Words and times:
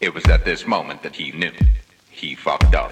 It 0.00 0.14
was 0.14 0.24
at 0.30 0.46
this 0.46 0.66
moment 0.66 1.02
that 1.02 1.14
he 1.14 1.30
knew. 1.32 1.52
He 2.10 2.34
fucked 2.34 2.74
up. 2.74 2.90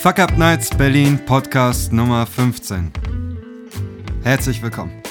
Fuck 0.00 0.18
Up 0.18 0.38
Nights 0.38 0.70
Berlin 0.70 1.18
Podcast 1.26 1.92
Nummer 1.92 2.24
15. 2.24 2.92
Herzlich 4.22 4.62
willkommen. 4.62 5.02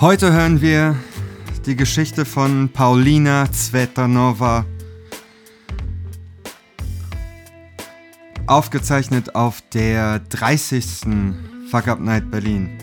Heute 0.00 0.32
hören 0.32 0.60
wir 0.60 0.96
die 1.66 1.76
Geschichte 1.76 2.24
von 2.24 2.68
Paulina 2.70 3.48
Zvetanova. 3.52 4.66
Aufgezeichnet 8.46 9.34
auf 9.34 9.62
der 9.72 10.18
30. 10.18 11.06
Fuck 11.70 11.88
Up 11.88 11.98
Night 11.98 12.30
Berlin. 12.30 12.76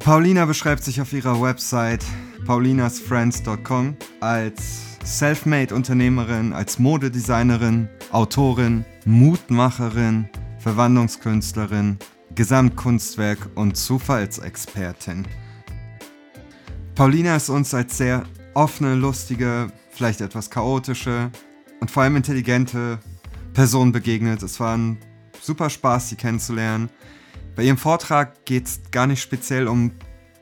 Paulina 0.00 0.46
beschreibt 0.46 0.82
sich 0.82 1.00
auf 1.00 1.12
ihrer 1.12 1.40
Website 1.40 2.04
paulinasfriends.com 2.44 3.96
als 4.20 4.98
Selfmade-Unternehmerin, 5.04 6.52
als 6.52 6.80
Modedesignerin, 6.80 7.88
Autorin, 8.10 8.84
Mutmacherin, 9.04 10.28
Verwandlungskünstlerin, 10.58 11.98
Gesamtkunstwerk 12.34 13.48
und 13.54 13.76
Zufallsexpertin. 13.76 15.24
Paulina 16.96 17.36
ist 17.36 17.48
uns 17.48 17.72
als 17.72 17.98
sehr 17.98 18.24
offene, 18.56 18.94
lustige, 18.94 19.70
vielleicht 19.90 20.22
etwas 20.22 20.48
chaotische 20.48 21.30
und 21.80 21.90
vor 21.90 22.02
allem 22.02 22.16
intelligente 22.16 22.98
Person 23.52 23.92
begegnet. 23.92 24.42
Es 24.42 24.58
war 24.58 24.76
ein 24.76 24.98
super 25.42 25.68
Spaß, 25.68 26.08
sie 26.08 26.16
kennenzulernen. 26.16 26.88
Bei 27.54 27.62
ihrem 27.62 27.76
Vortrag 27.76 28.46
geht 28.46 28.66
es 28.66 28.80
gar 28.90 29.06
nicht 29.06 29.20
speziell 29.20 29.68
um 29.68 29.92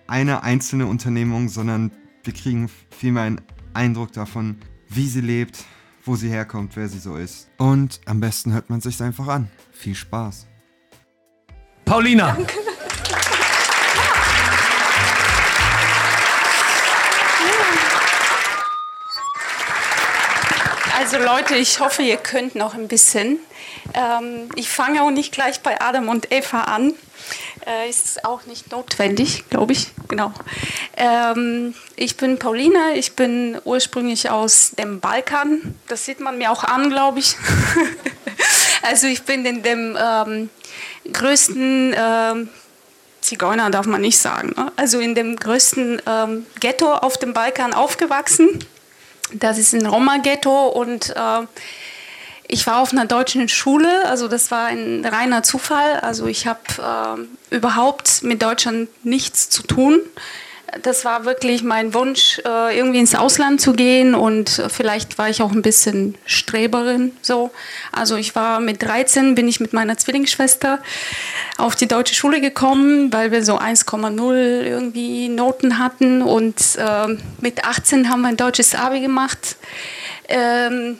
eine 0.06 0.44
einzelne 0.44 0.86
Unternehmung, 0.86 1.48
sondern 1.48 1.90
wir 2.22 2.32
kriegen 2.32 2.70
vielmehr 2.90 3.24
einen 3.24 3.40
Eindruck 3.72 4.12
davon, 4.12 4.58
wie 4.88 5.08
sie 5.08 5.20
lebt, 5.20 5.64
wo 6.04 6.14
sie 6.14 6.28
herkommt, 6.28 6.76
wer 6.76 6.88
sie 6.88 7.00
so 7.00 7.16
ist. 7.16 7.50
Und 7.58 8.00
am 8.06 8.20
besten 8.20 8.52
hört 8.52 8.70
man 8.70 8.80
sich 8.80 9.02
einfach 9.02 9.26
an. 9.26 9.50
Viel 9.72 9.96
Spaß. 9.96 10.46
Paulina. 11.84 12.34
Danke. 12.34 12.63
Also 21.14 21.26
Leute, 21.26 21.54
ich 21.54 21.78
hoffe, 21.78 22.02
ihr 22.02 22.16
könnt 22.16 22.56
noch 22.56 22.74
ein 22.74 22.88
bisschen. 22.88 23.38
Ähm, 23.94 24.48
ich 24.56 24.68
fange 24.68 25.00
auch 25.00 25.12
nicht 25.12 25.32
gleich 25.32 25.60
bei 25.60 25.80
Adam 25.80 26.08
und 26.08 26.32
Eva 26.32 26.62
an. 26.62 26.92
Äh, 27.64 27.88
ist 27.88 28.24
auch 28.24 28.46
nicht 28.46 28.72
notwendig, 28.72 29.48
glaube 29.48 29.74
ich. 29.74 29.92
Genau. 30.08 30.32
Ähm, 30.96 31.74
ich 31.94 32.16
bin 32.16 32.40
Paulina, 32.40 32.94
ich 32.96 33.14
bin 33.14 33.60
ursprünglich 33.64 34.28
aus 34.28 34.72
dem 34.72 34.98
Balkan. 34.98 35.76
Das 35.86 36.04
sieht 36.04 36.18
man 36.18 36.36
mir 36.36 36.50
auch 36.50 36.64
an, 36.64 36.90
glaube 36.90 37.20
ich. 37.20 37.36
also 38.82 39.06
ich 39.06 39.22
bin 39.22 39.46
in 39.46 39.62
dem 39.62 39.96
ähm, 39.96 40.50
größten 41.12 41.94
ähm, 41.96 42.48
Zigeuner 43.20 43.70
darf 43.70 43.86
man 43.86 44.00
nicht 44.00 44.18
sagen. 44.18 44.52
Ne? 44.56 44.72
Also 44.74 44.98
in 44.98 45.14
dem 45.14 45.36
größten 45.36 46.02
ähm, 46.06 46.46
Ghetto 46.58 46.92
auf 46.92 47.18
dem 47.18 47.34
Balkan 47.34 47.72
aufgewachsen. 47.72 48.66
Das 49.32 49.58
ist 49.58 49.74
ein 49.74 49.86
Roma-Ghetto 49.86 50.68
und 50.68 51.10
äh, 51.10 51.46
ich 52.46 52.66
war 52.66 52.78
auf 52.80 52.92
einer 52.92 53.06
deutschen 53.06 53.48
Schule, 53.48 54.06
also 54.06 54.28
das 54.28 54.50
war 54.50 54.66
ein 54.66 55.04
reiner 55.04 55.42
Zufall. 55.42 56.00
Also 56.00 56.26
ich 56.26 56.46
habe 56.46 57.26
äh, 57.50 57.54
überhaupt 57.56 58.22
mit 58.22 58.42
Deutschland 58.42 58.88
nichts 59.04 59.48
zu 59.48 59.62
tun. 59.62 60.00
Das 60.82 61.04
war 61.04 61.24
wirklich 61.24 61.62
mein 61.62 61.94
Wunsch, 61.94 62.40
äh, 62.44 62.76
irgendwie 62.76 62.98
ins 62.98 63.14
Ausland 63.14 63.60
zu 63.60 63.72
gehen 63.72 64.14
und 64.14 64.62
vielleicht 64.68 65.18
war 65.18 65.28
ich 65.28 65.42
auch 65.42 65.52
ein 65.52 65.62
bisschen 65.62 66.16
Streberin. 66.26 67.16
So. 67.22 67.50
Also 67.92 68.16
ich 68.16 68.34
war 68.34 68.60
mit 68.60 68.82
13, 68.82 69.34
bin 69.34 69.46
ich 69.48 69.60
mit 69.60 69.72
meiner 69.72 69.96
Zwillingsschwester 69.96 70.80
auf 71.58 71.76
die 71.76 71.86
deutsche 71.86 72.14
Schule 72.14 72.40
gekommen, 72.40 73.12
weil 73.12 73.30
wir 73.30 73.44
so 73.44 73.58
1,0 73.58 74.34
irgendwie 74.62 75.28
Noten 75.28 75.78
hatten 75.78 76.22
und 76.22 76.56
äh, 76.76 77.16
mit 77.40 77.64
18 77.64 78.10
haben 78.10 78.22
wir 78.22 78.28
ein 78.28 78.36
deutsches 78.36 78.74
Abi 78.74 79.00
gemacht. 79.00 79.56
Ähm, 80.28 80.98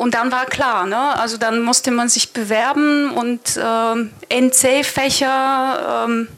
und 0.00 0.14
dann 0.14 0.32
war 0.32 0.46
klar, 0.46 0.86
ne? 0.86 0.96
also 1.18 1.36
dann 1.36 1.60
musste 1.60 1.90
man 1.90 2.08
sich 2.08 2.32
bewerben 2.32 3.10
und 3.10 3.58
äh, 3.58 4.40
NC-Fächer. 4.40 6.06
Ähm, 6.08 6.28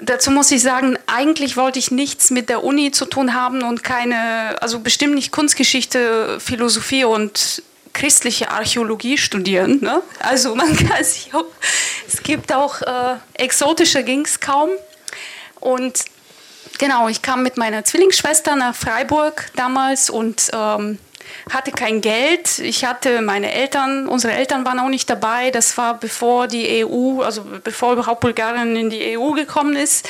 dazu 0.00 0.30
muss 0.30 0.50
ich 0.50 0.62
sagen, 0.62 0.98
eigentlich 1.06 1.56
wollte 1.56 1.78
ich 1.78 1.90
nichts 1.90 2.30
mit 2.30 2.48
der 2.48 2.64
Uni 2.64 2.90
zu 2.90 3.04
tun 3.06 3.34
haben 3.34 3.62
und 3.62 3.84
keine, 3.84 4.60
also 4.60 4.80
bestimmt 4.80 5.14
nicht 5.14 5.32
Kunstgeschichte, 5.32 6.38
Philosophie 6.40 7.04
und 7.04 7.62
christliche 7.92 8.50
Archäologie 8.50 9.18
studieren. 9.18 9.80
Ne? 9.80 10.02
Also 10.20 10.54
man 10.54 10.76
kann 10.88 11.04
sich 11.04 11.34
auch, 11.34 11.44
es 12.06 12.22
gibt 12.22 12.52
auch 12.52 12.82
äh, 12.82 13.16
exotischer 13.34 14.02
ging 14.02 14.24
es 14.24 14.40
kaum. 14.40 14.70
Und 15.58 16.04
genau, 16.78 17.08
ich 17.08 17.22
kam 17.22 17.42
mit 17.42 17.56
meiner 17.56 17.84
Zwillingsschwester 17.84 18.56
nach 18.56 18.74
Freiburg 18.74 19.50
damals 19.56 20.08
und 20.08 20.50
ähm, 20.52 20.98
hatte 21.50 21.72
kein 21.72 22.00
Geld. 22.00 22.58
Ich 22.58 22.84
hatte 22.84 23.22
meine 23.22 23.52
Eltern, 23.52 24.08
unsere 24.08 24.32
Eltern 24.32 24.64
waren 24.64 24.78
auch 24.78 24.88
nicht 24.88 25.08
dabei. 25.08 25.50
Das 25.50 25.76
war 25.76 25.94
bevor 25.94 26.46
die 26.46 26.84
EU, 26.84 27.22
also 27.22 27.44
bevor 27.64 27.94
überhaupt 27.94 28.20
Bulgarien 28.20 28.76
in 28.76 28.90
die 28.90 29.18
EU 29.18 29.32
gekommen 29.32 29.76
ist. 29.76 30.08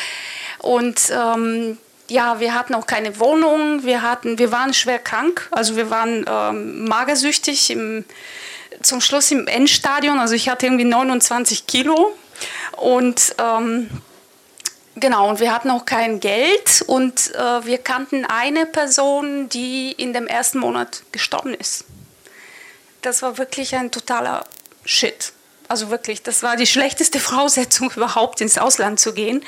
Und 0.59 1.11
ähm, 1.11 1.79
ja, 2.09 2.41
wir 2.41 2.55
hatten 2.55 2.75
auch 2.75 2.87
keine 2.87 3.19
Wohnung. 3.19 3.85
Wir 3.85 4.03
hatten, 4.03 4.39
wir 4.39 4.53
waren 4.53 4.75
schwer 4.75 4.99
krank. 4.99 5.49
Also 5.53 5.77
wir 5.77 5.91
waren 5.91 6.25
ähm, 6.29 6.85
magersüchtig 6.85 7.71
im, 7.71 8.05
zum 8.83 9.01
Schluss 9.01 9.31
im 9.31 9.47
Endstadion. 9.47 10.19
Also 10.19 10.35
ich 10.35 10.49
hatte 10.49 10.67
irgendwie 10.67 10.85
29 10.85 11.67
Kilo 11.67 12.13
und 12.77 13.35
ähm, 13.39 13.91
Genau, 14.97 15.29
und 15.29 15.41
wir 15.41 15.55
hatten 15.55 15.71
auch 15.71 15.85
kein 15.85 16.19
Geld 16.21 16.83
und 16.87 17.33
äh, 17.35 17.65
wir 17.65 17.79
kannten 17.79 18.25
eine 18.25 18.67
Person, 18.67 19.49
die 19.49 19.93
in 19.93 20.13
dem 20.13 20.27
ersten 20.27 20.59
Monat 20.59 21.03
gestorben 21.13 21.55
ist. 21.55 21.85
Das 23.03 23.23
war 23.23 23.39
wirklich 23.39 23.75
ein 23.77 23.91
totaler 23.91 24.45
Shit. 24.85 25.33
Also 25.69 25.89
wirklich, 25.89 26.25
das 26.25 26.43
war 26.43 26.57
die 26.57 26.67
schlechteste 26.67 27.21
Voraussetzung 27.21 27.93
überhaupt 27.95 28.41
ins 28.41 28.59
Ausland 28.59 28.99
zu 28.99 29.15
gehen. 29.15 29.45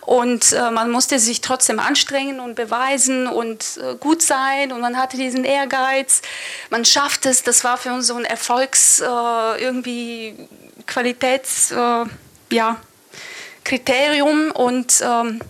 Und 0.00 0.52
äh, 0.52 0.70
man 0.70 0.90
musste 0.90 1.18
sich 1.18 1.42
trotzdem 1.42 1.78
anstrengen 1.78 2.40
und 2.40 2.54
beweisen 2.54 3.26
und 3.26 3.78
äh, 3.82 3.96
gut 3.96 4.22
sein. 4.22 4.72
Und 4.72 4.80
man 4.80 4.96
hatte 4.96 5.18
diesen 5.18 5.44
Ehrgeiz. 5.44 6.22
Man 6.70 6.86
schafft 6.86 7.26
es. 7.26 7.42
Das 7.42 7.62
war 7.62 7.76
für 7.76 7.92
uns 7.92 8.06
so 8.06 8.14
ein 8.14 8.24
Erfolgs, 8.24 9.00
äh, 9.00 9.04
irgendwie 9.04 10.48
Qualitäts, 10.86 11.72
äh, 11.72 12.04
ja, 12.50 12.80
Kriterium 13.66 14.52
und 14.52 15.02
ähm, 15.02 15.40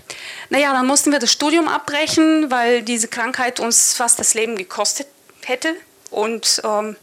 naja, 0.49 0.73
dann 0.73 0.87
mussten 0.87 1.13
wir 1.13 1.19
das 1.19 1.31
Studium 1.31 1.69
abbrechen, 1.69 2.51
weil 2.51 2.81
diese 2.81 3.09
Krankheit 3.09 3.61
uns 3.61 3.93
fast 3.93 4.19
das 4.19 4.33
Leben 4.33 4.57
gekostet 4.57 5.07
hätte. 5.45 5.75
Und 6.11 6.63
ähm, 6.65 6.97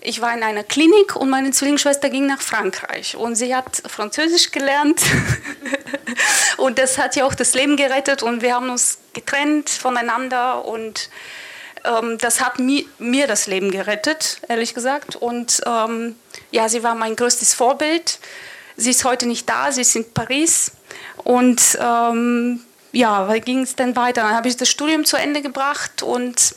ich 0.00 0.20
war 0.20 0.34
in 0.34 0.42
einer 0.42 0.64
Klinik 0.64 1.14
und 1.14 1.30
meine 1.30 1.52
Zwillingsschwester 1.52 2.10
ging 2.10 2.26
nach 2.26 2.40
Frankreich 2.40 3.16
und 3.16 3.36
sie 3.36 3.54
hat 3.54 3.80
Französisch 3.86 4.50
gelernt 4.50 5.00
und 6.56 6.78
das 6.80 6.98
hat 6.98 7.16
ihr 7.16 7.26
auch 7.26 7.34
das 7.34 7.54
Leben 7.54 7.76
gerettet 7.76 8.24
und 8.24 8.42
wir 8.42 8.54
haben 8.54 8.68
uns 8.68 8.98
getrennt 9.12 9.70
voneinander 9.70 10.64
und 10.64 11.10
ähm, 11.84 12.18
das 12.18 12.40
hat 12.40 12.58
mi 12.58 12.88
mir 12.98 13.28
das 13.28 13.46
Leben 13.46 13.70
gerettet, 13.70 14.40
ehrlich 14.48 14.74
gesagt. 14.74 15.14
Und 15.14 15.60
ähm, 15.64 16.16
ja, 16.50 16.68
sie 16.68 16.82
war 16.82 16.96
mein 16.96 17.14
größtes 17.14 17.54
Vorbild. 17.54 18.18
Sie 18.76 18.90
ist 18.90 19.04
heute 19.04 19.26
nicht 19.26 19.48
da, 19.48 19.72
sie 19.72 19.82
ist 19.82 19.96
in 19.96 20.12
Paris. 20.12 20.72
Und 21.24 21.78
ähm, 21.80 22.60
ja, 22.92 23.32
wie 23.32 23.40
ging 23.40 23.62
es 23.62 23.74
denn 23.76 23.96
weiter? 23.96 24.22
Dann 24.22 24.34
habe 24.34 24.48
ich 24.48 24.56
das 24.56 24.68
Studium 24.68 25.04
zu 25.04 25.16
Ende 25.16 25.42
gebracht 25.42 26.02
und 26.02 26.54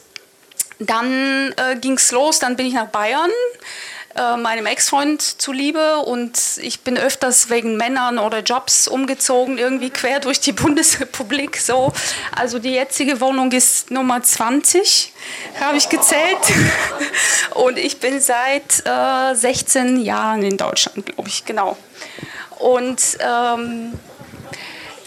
dann 0.80 1.54
äh, 1.58 1.76
ging 1.78 1.94
es 1.94 2.12
los. 2.12 2.40
Dann 2.40 2.56
bin 2.56 2.66
ich 2.66 2.74
nach 2.74 2.88
Bayern 2.88 3.32
äh, 4.16 4.38
meinem 4.38 4.66
Ex-Freund 4.66 5.22
zuliebe 5.22 5.98
und 5.98 6.40
ich 6.62 6.82
bin 6.82 6.98
öfters 6.98 7.50
wegen 7.50 7.78
Männern 7.78 8.20
oder 8.20 8.40
Jobs 8.40 8.88
umgezogen, 8.88 9.58
irgendwie 9.58 9.90
quer 9.90 10.20
durch 10.20 10.40
die 10.40 10.52
Bundesrepublik. 10.54 11.58
So. 11.58 11.94
Also 12.36 12.60
die 12.60 12.72
jetzige 12.72 13.22
Wohnung 13.22 13.52
ist 13.52 13.92
Nummer 13.92 14.22
20, 14.22 15.14
habe 15.60 15.78
ich 15.78 15.90
gezählt. 15.90 16.38
Und 17.56 17.78
ich 17.78 18.00
bin 18.00 18.20
seit 18.20 18.86
äh, 18.86 19.36
16 19.36 20.02
Jahren 20.02 20.44
in 20.44 20.58
Deutschland, 20.58 21.06
glaube 21.06 21.30
ich, 21.30 21.46
genau. 21.46 21.78
Und 22.60 23.18
ähm, 23.20 23.94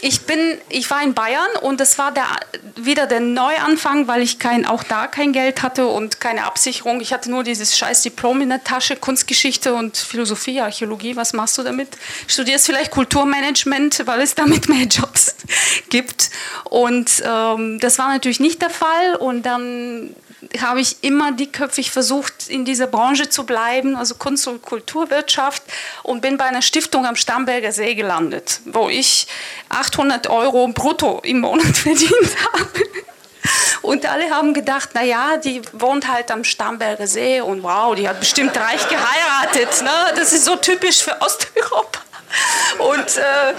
ich 0.05 0.23
bin, 0.23 0.59
ich 0.69 0.91
war 0.91 1.01
in 1.01 1.15
Bayern 1.15 1.49
und 1.61 1.81
es 1.81 1.97
war 1.97 2.11
der, 2.11 2.27
wieder 2.75 3.07
der 3.07 3.21
Neuanfang, 3.21 4.09
weil 4.09 4.21
ich 4.21 4.41
kein, 4.41 4.67
auch 4.67 4.83
da 4.83 5.07
kein 5.07 5.33
Geld 5.33 5.63
hatte 5.63 5.87
und 5.87 6.19
keine 6.19 6.45
Absicherung. 6.45 7.01
Ich 7.01 7.13
hatte 7.13 7.31
nur 7.31 7.45
dieses 7.45 7.79
scheiß 7.79 8.03
Diplom 8.03 8.41
in 8.41 8.49
der 8.49 8.65
Tasche, 8.65 8.97
Kunstgeschichte 8.97 9.73
und 9.75 9.97
Philosophie, 9.97 10.61
Archäologie. 10.61 11.15
Was 11.15 11.35
machst 11.35 11.57
du 11.57 11.63
damit? 11.63 11.89
Studierst 12.27 12.67
vielleicht 12.67 12.91
Kulturmanagement, 12.91 14.03
weil 14.07 14.23
es 14.23 14.35
damit 14.35 14.69
mehr 14.69 14.87
Jobs 14.87 15.37
gibt. 15.89 16.31
Und 16.65 17.23
ähm, 17.25 17.79
das 17.79 17.99
war 18.01 18.09
natürlich 18.09 18.41
nicht 18.41 18.61
der 18.61 18.71
Fall. 18.71 19.15
Und 19.15 19.47
dann 19.47 20.17
habe 20.61 20.81
ich 20.81 21.03
immer 21.03 21.33
dickköpfig 21.33 21.91
versucht, 21.91 22.49
in 22.49 22.65
dieser 22.65 22.87
Branche 22.87 23.29
zu 23.29 23.45
bleiben, 23.45 23.97
also 23.97 24.15
Kunst- 24.15 24.47
und 24.47 24.63
Kulturwirtschaft, 24.63 25.63
und 26.03 26.21
bin 26.21 26.37
bei 26.37 26.45
einer 26.45 26.63
Stiftung 26.63 27.07
am 27.07 27.17
Starnberger 27.17 27.73
See 27.73 27.95
gelandet, 27.95 28.61
wo 28.65 28.89
ich 28.89 29.27
800 29.69 30.29
Euro 30.29 30.69
brutto 30.69 31.21
im 31.25 31.41
Monat 31.41 31.67
verdient 31.77 32.37
habe. 32.53 32.85
Und 33.83 34.07
alle 34.07 34.31
haben 34.31 34.55
gedacht, 34.55 34.95
naja, 34.95 35.37
die 35.37 35.61
wohnt 35.73 36.09
halt 36.09 36.31
am 36.31 36.45
Starnberger 36.45 37.07
See 37.07 37.41
und 37.41 37.63
wow, 37.63 37.95
die 37.95 38.09
hat 38.09 38.21
bestimmt 38.21 38.57
reich 38.57 38.89
geheiratet. 38.89 39.83
Ne? 39.83 40.15
Das 40.17 40.33
ist 40.33 40.45
so 40.45 40.57
typisch 40.57 41.03
für 41.03 41.21
Osteuropa. 41.21 42.01
Und 42.79 43.17
äh, 43.17 43.55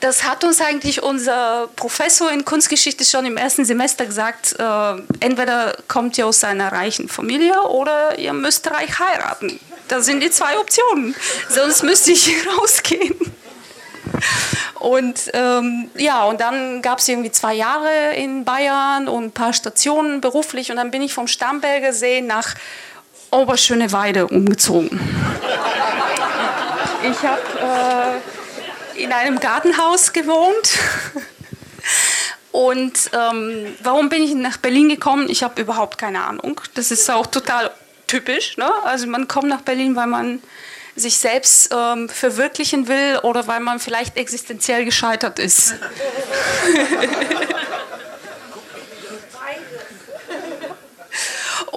das 0.00 0.24
hat 0.24 0.44
uns 0.44 0.60
eigentlich 0.60 1.02
unser 1.02 1.68
Professor 1.76 2.30
in 2.30 2.44
Kunstgeschichte 2.44 3.04
schon 3.04 3.26
im 3.26 3.36
ersten 3.36 3.64
Semester 3.64 4.06
gesagt, 4.06 4.56
äh, 4.58 4.94
entweder 5.20 5.76
kommt 5.88 6.18
ihr 6.18 6.26
aus 6.26 6.42
einer 6.44 6.72
reichen 6.72 7.08
Familie 7.08 7.62
oder 7.62 8.18
ihr 8.18 8.32
müsst 8.32 8.70
reich 8.70 8.98
heiraten. 8.98 9.60
Das 9.88 10.06
sind 10.06 10.20
die 10.22 10.30
zwei 10.30 10.58
Optionen. 10.58 11.14
Sonst 11.48 11.82
müsste 11.82 12.12
ich 12.12 12.34
rausgehen. 12.58 13.16
Und 14.78 15.30
ähm, 15.34 15.90
ja, 15.96 16.24
und 16.24 16.40
dann 16.40 16.80
gab 16.80 16.98
es 17.00 17.08
irgendwie 17.08 17.30
zwei 17.30 17.54
Jahre 17.54 18.14
in 18.16 18.44
Bayern 18.44 19.08
und 19.08 19.24
ein 19.24 19.32
paar 19.32 19.52
Stationen 19.52 20.20
beruflich 20.20 20.70
und 20.70 20.78
dann 20.78 20.90
bin 20.90 21.02
ich 21.02 21.12
vom 21.12 21.26
Starnberger 21.26 21.92
See 21.92 22.20
nach 22.22 22.54
Oberschöneweide 23.30 24.26
umgezogen. 24.26 24.98
Ich 27.02 27.22
habe 27.22 27.40
äh, 27.60 28.39
in 28.96 29.12
einem 29.12 29.40
Gartenhaus 29.40 30.12
gewohnt. 30.12 30.78
Und 32.52 33.10
ähm, 33.12 33.76
warum 33.82 34.08
bin 34.08 34.22
ich 34.22 34.34
nach 34.34 34.56
Berlin 34.56 34.88
gekommen? 34.88 35.28
Ich 35.28 35.42
habe 35.42 35.60
überhaupt 35.60 35.98
keine 35.98 36.24
Ahnung. 36.24 36.60
Das 36.74 36.90
ist 36.90 37.08
auch 37.10 37.26
total 37.26 37.70
typisch. 38.06 38.56
Ne? 38.56 38.68
Also 38.84 39.06
man 39.06 39.28
kommt 39.28 39.48
nach 39.48 39.62
Berlin, 39.62 39.94
weil 39.94 40.08
man 40.08 40.42
sich 40.96 41.18
selbst 41.18 41.70
ähm, 41.72 42.08
verwirklichen 42.08 42.88
will 42.88 43.20
oder 43.22 43.46
weil 43.46 43.60
man 43.60 43.78
vielleicht 43.78 44.16
existenziell 44.16 44.84
gescheitert 44.84 45.38
ist. 45.38 45.74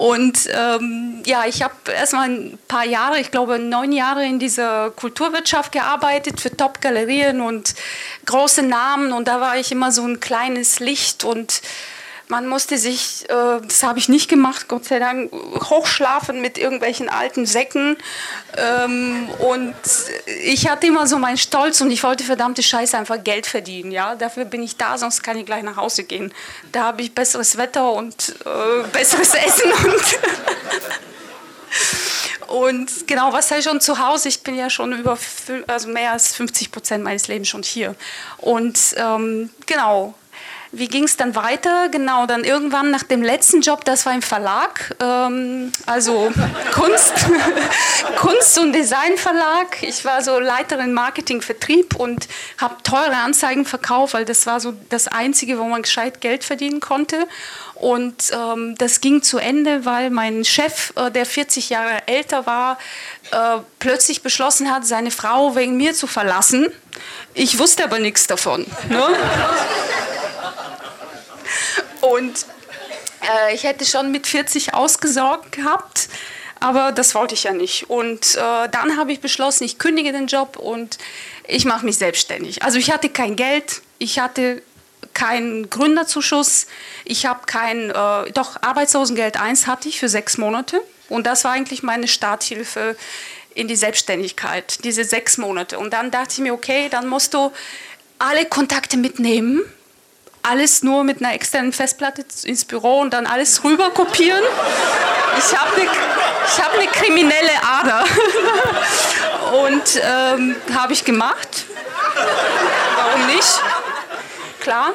Und 0.04 0.50
ähm, 0.52 1.22
ja, 1.24 1.46
ich 1.46 1.62
habe 1.62 1.72
erstmal 1.90 2.28
ein 2.28 2.58
paar 2.68 2.84
Jahre, 2.84 3.20
ich 3.20 3.30
glaube 3.30 3.58
neun 3.58 3.90
Jahre 3.90 4.22
in 4.26 4.38
dieser 4.38 4.90
Kulturwirtschaft 4.90 5.72
gearbeitet 5.72 6.42
für 6.42 6.54
Top-Galerien 6.54 7.40
und 7.40 7.74
große 8.26 8.62
Namen. 8.62 9.14
Und 9.14 9.28
da 9.28 9.40
war 9.40 9.56
ich 9.56 9.72
immer 9.72 9.92
so 9.92 10.06
ein 10.06 10.20
kleines 10.20 10.78
Licht 10.78 11.24
und 11.24 11.62
man 12.34 12.48
musste 12.48 12.78
sich, 12.78 13.30
äh, 13.30 13.60
das 13.62 13.84
habe 13.84 14.00
ich 14.00 14.08
nicht 14.08 14.28
gemacht, 14.28 14.66
Gott 14.66 14.86
sei 14.86 14.98
Dank, 14.98 15.30
hochschlafen 15.32 16.40
mit 16.40 16.58
irgendwelchen 16.58 17.08
alten 17.08 17.46
Säcken. 17.46 17.96
Ähm, 18.56 19.28
und 19.38 19.76
ich 20.42 20.68
hatte 20.68 20.88
immer 20.88 21.06
so 21.06 21.16
meinen 21.18 21.38
Stolz 21.38 21.80
und 21.80 21.92
ich 21.92 22.02
wollte 22.02 22.24
verdammte 22.24 22.60
Scheiße 22.60 22.98
einfach 22.98 23.22
Geld 23.22 23.46
verdienen. 23.46 23.92
Ja? 23.92 24.16
Dafür 24.16 24.46
bin 24.46 24.64
ich 24.64 24.76
da, 24.76 24.98
sonst 24.98 25.22
kann 25.22 25.38
ich 25.38 25.46
gleich 25.46 25.62
nach 25.62 25.76
Hause 25.76 26.02
gehen. 26.02 26.34
Da 26.72 26.82
habe 26.86 27.02
ich 27.02 27.14
besseres 27.14 27.56
Wetter 27.56 27.92
und 27.92 28.34
äh, 28.44 28.82
besseres 28.88 29.32
Essen. 29.46 29.70
Und, 29.84 30.18
und 32.48 33.06
genau, 33.06 33.32
was 33.32 33.46
sei 33.46 33.62
schon 33.62 33.80
zu 33.80 34.04
Hause? 34.04 34.28
Ich 34.28 34.42
bin 34.42 34.56
ja 34.56 34.70
schon 34.70 34.92
über 34.92 35.16
also 35.68 35.88
mehr 35.88 36.10
als 36.10 36.34
50 36.34 36.72
Prozent 36.72 37.04
meines 37.04 37.28
Lebens 37.28 37.46
schon 37.46 37.62
hier. 37.62 37.94
Und 38.38 38.76
ähm, 38.96 39.50
genau, 39.66 40.14
wie 40.74 40.88
ging 40.88 41.04
es 41.04 41.16
dann 41.16 41.34
weiter? 41.34 41.88
Genau, 41.88 42.26
dann 42.26 42.44
irgendwann 42.44 42.90
nach 42.90 43.02
dem 43.02 43.22
letzten 43.22 43.60
Job, 43.60 43.84
das 43.84 44.06
war 44.06 44.14
im 44.14 44.22
Verlag, 44.22 44.94
ähm, 45.00 45.72
also 45.86 46.32
Kunst, 46.72 47.12
Kunst- 48.16 48.58
und 48.58 48.72
Designverlag. 48.72 49.82
Ich 49.82 50.04
war 50.04 50.22
so 50.22 50.38
Leiterin 50.38 50.92
Marketing, 50.92 51.40
Vertrieb 51.40 51.94
und 51.96 52.28
habe 52.58 52.76
teure 52.82 53.16
Anzeigen 53.16 53.64
verkauft, 53.64 54.14
weil 54.14 54.24
das 54.24 54.46
war 54.46 54.60
so 54.60 54.74
das 54.90 55.08
Einzige, 55.08 55.58
wo 55.58 55.64
man 55.64 55.82
gescheit 55.82 56.20
Geld 56.20 56.44
verdienen 56.44 56.80
konnte. 56.80 57.26
Und 57.74 58.32
ähm, 58.32 58.76
das 58.78 59.00
ging 59.00 59.22
zu 59.22 59.38
Ende, 59.38 59.84
weil 59.84 60.10
mein 60.10 60.44
Chef, 60.44 60.92
äh, 60.96 61.10
der 61.10 61.26
40 61.26 61.70
Jahre 61.70 62.06
älter 62.06 62.46
war, 62.46 62.78
äh, 63.30 63.58
plötzlich 63.78 64.22
beschlossen 64.22 64.72
hat, 64.72 64.86
seine 64.86 65.10
Frau 65.10 65.56
wegen 65.56 65.76
mir 65.76 65.94
zu 65.94 66.06
verlassen. 66.06 66.68
Ich 67.34 67.58
wusste 67.58 67.84
aber 67.84 67.98
nichts 67.98 68.26
davon. 68.26 68.66
Ne? 68.88 69.02
Und 72.04 72.46
äh, 73.22 73.54
ich 73.54 73.64
hätte 73.64 73.84
schon 73.84 74.10
mit 74.10 74.26
40 74.26 74.74
ausgesorgt 74.74 75.52
gehabt, 75.52 76.08
aber 76.60 76.92
das 76.92 77.14
wollte 77.14 77.34
ich 77.34 77.44
ja 77.44 77.52
nicht. 77.52 77.88
Und 77.88 78.36
äh, 78.36 78.68
dann 78.68 78.96
habe 78.96 79.12
ich 79.12 79.20
beschlossen, 79.20 79.64
ich 79.64 79.78
kündige 79.78 80.12
den 80.12 80.26
Job 80.26 80.56
und 80.56 80.98
ich 81.46 81.64
mache 81.64 81.84
mich 81.84 81.96
selbstständig. 81.96 82.62
Also 82.62 82.78
ich 82.78 82.92
hatte 82.92 83.08
kein 83.08 83.36
Geld, 83.36 83.82
ich 83.98 84.18
hatte 84.18 84.62
keinen 85.14 85.70
Gründerzuschuss, 85.70 86.66
ich 87.04 87.26
habe 87.26 87.40
kein, 87.46 87.90
äh, 87.90 88.30
doch 88.32 88.62
Arbeitslosengeld 88.62 89.40
1 89.40 89.66
hatte 89.66 89.88
ich 89.88 90.00
für 90.00 90.08
sechs 90.08 90.38
Monate 90.38 90.82
und 91.08 91.26
das 91.26 91.44
war 91.44 91.52
eigentlich 91.52 91.82
meine 91.82 92.08
Starthilfe 92.08 92.96
in 93.54 93.68
die 93.68 93.76
Selbstständigkeit, 93.76 94.84
diese 94.84 95.04
sechs 95.04 95.38
Monate. 95.38 95.78
Und 95.78 95.92
dann 95.92 96.10
dachte 96.10 96.32
ich 96.32 96.38
mir, 96.38 96.52
okay, 96.52 96.88
dann 96.90 97.06
musst 97.06 97.34
du 97.34 97.52
alle 98.18 98.44
Kontakte 98.46 98.96
mitnehmen, 98.96 99.62
alles 100.44 100.82
nur 100.82 101.04
mit 101.04 101.20
einer 101.20 101.34
externen 101.34 101.72
Festplatte 101.72 102.24
ins 102.44 102.64
Büro 102.64 103.00
und 103.00 103.12
dann 103.12 103.26
alles 103.26 103.64
rüber 103.64 103.90
kopieren. 103.90 104.42
Ich 105.38 105.56
habe 105.56 105.74
eine 105.80 105.90
hab 105.90 106.78
ne 106.78 106.86
kriminelle 106.86 107.50
Ader. 107.62 108.04
Und 109.66 110.00
ähm, 110.02 110.56
habe 110.74 110.92
ich 110.92 111.04
gemacht. 111.04 111.64
Warum 112.96 113.26
nicht? 113.26 113.60
Klar. 114.60 114.92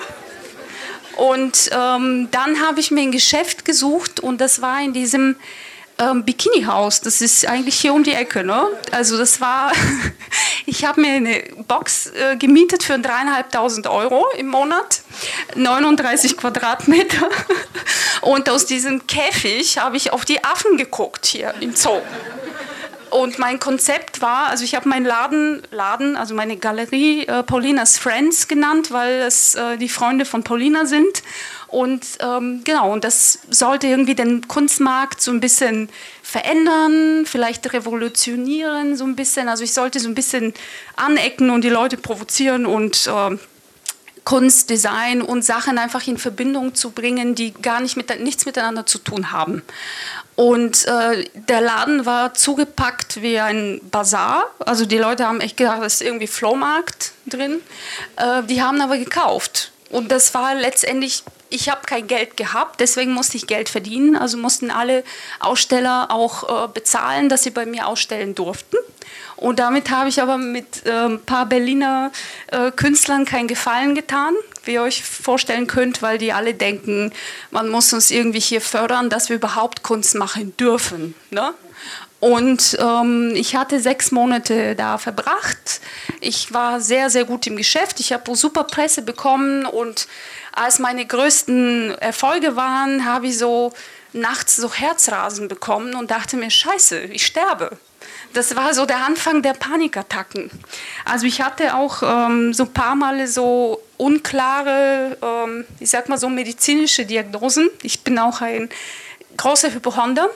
Und 1.15 1.69
ähm, 1.71 2.29
dann 2.31 2.65
habe 2.65 2.79
ich 2.79 2.91
mir 2.91 3.01
ein 3.01 3.11
Geschäft 3.11 3.65
gesucht 3.65 4.19
und 4.19 4.39
das 4.39 4.61
war 4.61 4.81
in 4.81 4.93
diesem 4.93 5.35
ähm, 5.99 6.23
Bikini-Haus. 6.23 7.01
Das 7.01 7.21
ist 7.21 7.45
eigentlich 7.47 7.79
hier 7.79 7.93
um 7.93 8.03
die 8.03 8.13
Ecke. 8.13 8.43
Ne? 8.43 8.65
Also 8.91 9.17
das 9.17 9.41
war, 9.41 9.71
ich 10.65 10.85
habe 10.85 11.01
mir 11.01 11.13
eine 11.13 11.43
Box 11.67 12.07
äh, 12.07 12.37
gemietet 12.37 12.83
für 12.83 12.93
3.500 12.93 13.89
Euro 13.89 14.25
im 14.37 14.47
Monat, 14.47 15.01
39 15.55 16.37
Quadratmeter. 16.37 17.29
Und 18.21 18.49
aus 18.49 18.65
diesem 18.65 19.07
Käfig 19.07 19.77
habe 19.77 19.97
ich 19.97 20.11
auf 20.11 20.25
die 20.25 20.43
Affen 20.43 20.77
geguckt 20.77 21.25
hier 21.25 21.53
im 21.59 21.75
Zoo. 21.75 22.01
Und 23.09 23.39
mein 23.39 23.59
Konzept 23.59 24.21
war, 24.21 24.47
also 24.47 24.63
ich 24.63 24.75
habe 24.75 24.87
meinen 24.87 25.05
Laden, 25.05 25.61
Laden, 25.71 26.15
also 26.15 26.35
meine 26.35 26.57
Galerie 26.57 27.25
äh, 27.25 27.43
Paulinas 27.43 27.97
Friends 27.97 28.47
genannt, 28.47 28.91
weil 28.91 29.21
es 29.21 29.55
äh, 29.55 29.77
die 29.77 29.89
Freunde 29.89 30.25
von 30.25 30.43
Paulina 30.43 30.85
sind. 30.85 31.23
Und 31.67 32.05
ähm, 32.19 32.61
genau, 32.63 32.91
und 32.91 33.03
das 33.03 33.39
sollte 33.49 33.87
irgendwie 33.87 34.15
den 34.15 34.47
Kunstmarkt 34.47 35.21
so 35.21 35.31
ein 35.31 35.39
bisschen 35.39 35.89
verändern, 36.23 37.25
vielleicht 37.25 37.71
revolutionieren 37.73 38.95
so 38.95 39.03
ein 39.05 39.15
bisschen. 39.15 39.49
Also 39.49 39.63
ich 39.63 39.73
sollte 39.73 39.99
so 39.99 40.07
ein 40.07 40.15
bisschen 40.15 40.53
anecken 40.95 41.49
und 41.49 41.63
die 41.63 41.69
Leute 41.69 41.97
provozieren 41.97 42.65
und 42.65 43.07
äh, 43.07 43.37
Kunst, 44.29 44.69
Design 44.69 45.23
und 45.23 45.43
Sachen 45.43 45.79
einfach 45.79 46.05
in 46.05 46.19
Verbindung 46.19 46.75
zu 46.75 46.91
bringen, 46.91 47.33
die 47.33 47.51
gar 47.51 47.79
nicht 47.79 47.97
mit, 47.97 48.19
nichts 48.19 48.45
miteinander 48.45 48.85
zu 48.85 48.99
tun 48.99 49.31
haben. 49.31 49.63
Und 50.35 50.85
äh, 50.85 51.25
der 51.33 51.61
Laden 51.61 52.05
war 52.05 52.35
zugepackt 52.35 53.23
wie 53.23 53.39
ein 53.39 53.81
Bazar. 53.89 54.43
Also 54.59 54.85
die 54.85 54.99
Leute 54.99 55.25
haben 55.25 55.41
echt 55.41 55.57
gedacht, 55.57 55.81
es 55.81 55.95
ist 55.95 56.01
irgendwie 56.03 56.27
Flohmarkt 56.27 57.13
drin. 57.25 57.59
Äh, 58.17 58.43
die 58.43 58.61
haben 58.61 58.79
aber 58.81 58.99
gekauft. 58.99 59.71
Und 59.89 60.11
das 60.11 60.31
war 60.35 60.53
letztendlich 60.53 61.23
ich 61.51 61.67
habe 61.67 61.81
kein 61.87 62.05
Geld 62.05 62.37
gehabt, 62.37 62.79
deswegen 62.79 63.11
musste 63.11 63.35
ich 63.35 63.47
Geld 63.47 63.69
verdienen. 63.69 64.15
Also 64.15 64.37
mussten 64.37 64.69
alle 64.69 65.03
Aussteller 65.39 66.11
auch 66.11 66.65
äh, 66.65 66.67
bezahlen, 66.67 67.29
dass 67.29 67.41
sie 67.41 67.49
bei 67.49 67.65
mir 67.65 67.87
ausstellen 67.87 68.35
durften. 68.35 68.77
Und 69.39 69.59
damit 69.59 69.89
habe 69.89 70.09
ich 70.09 70.21
aber 70.21 70.37
mit 70.37 70.85
äh, 70.85 70.91
ein 70.91 71.21
paar 71.21 71.45
Berliner 71.45 72.11
äh, 72.47 72.71
Künstlern 72.71 73.23
keinen 73.23 73.47
Gefallen 73.47 73.95
getan, 73.95 74.35
wie 74.65 74.73
ihr 74.73 74.81
euch 74.81 75.01
vorstellen 75.01 75.65
könnt, 75.65 76.01
weil 76.01 76.17
die 76.17 76.33
alle 76.33 76.53
denken, 76.53 77.13
man 77.49 77.69
muss 77.69 77.93
uns 77.93 78.11
irgendwie 78.11 78.41
hier 78.41 78.59
fördern, 78.59 79.09
dass 79.09 79.29
wir 79.29 79.37
überhaupt 79.37 79.81
Kunst 79.81 80.15
machen 80.15 80.57
dürfen. 80.57 81.15
Ne? 81.29 81.53
Und 82.19 82.77
ähm, 82.81 83.31
ich 83.33 83.55
hatte 83.55 83.79
sechs 83.79 84.11
Monate 84.11 84.75
da 84.75 84.97
verbracht. 84.97 85.79
Ich 86.19 86.53
war 86.53 86.81
sehr, 86.81 87.09
sehr 87.09 87.23
gut 87.23 87.47
im 87.47 87.55
Geschäft. 87.55 88.01
Ich 88.01 88.11
habe 88.11 88.35
super 88.35 88.65
Presse 88.65 89.03
bekommen. 89.03 89.65
Und 89.65 90.09
als 90.51 90.79
meine 90.79 91.05
größten 91.05 91.97
Erfolge 91.99 92.57
waren, 92.57 93.05
habe 93.05 93.27
ich 93.27 93.37
so 93.37 93.71
nachts 94.11 94.57
so 94.57 94.73
Herzrasen 94.73 95.47
bekommen 95.47 95.95
und 95.95 96.11
dachte 96.11 96.35
mir, 96.35 96.49
scheiße, 96.49 96.99
ich 97.03 97.25
sterbe. 97.25 97.77
Das 98.33 98.55
war 98.55 98.73
so 98.73 98.85
der 98.85 99.05
Anfang 99.05 99.41
der 99.41 99.53
Panikattacken. 99.53 100.51
Also 101.05 101.25
ich 101.25 101.41
hatte 101.41 101.75
auch 101.75 102.03
ähm, 102.03 102.53
so 102.53 102.63
ein 102.63 102.73
paar 102.73 102.95
Mal 102.95 103.25
so 103.27 103.81
unklare, 103.97 105.17
ähm, 105.21 105.65
ich 105.79 105.89
sag 105.89 106.09
mal 106.09 106.17
so 106.17 106.29
medizinische 106.29 107.05
Diagnosen. 107.05 107.69
Ich 107.81 108.03
bin 108.03 108.19
auch 108.19 108.41
ein 108.41 108.69
großer 109.37 109.73
Hypochonder 109.73 110.29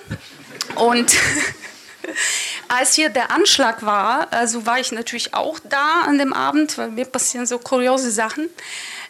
und 0.76 1.14
als 2.68 2.94
hier 2.96 3.10
der 3.10 3.32
Anschlag 3.32 3.86
war, 3.86 4.28
also 4.32 4.66
war 4.66 4.80
ich 4.80 4.92
natürlich 4.92 5.34
auch 5.34 5.60
da 5.60 6.02
an 6.06 6.18
dem 6.18 6.34
Abend, 6.34 6.78
weil 6.78 6.90
mir 6.90 7.06
passieren 7.06 7.46
so 7.46 7.60
kuriose 7.60 8.12
Sachen. 8.12 8.50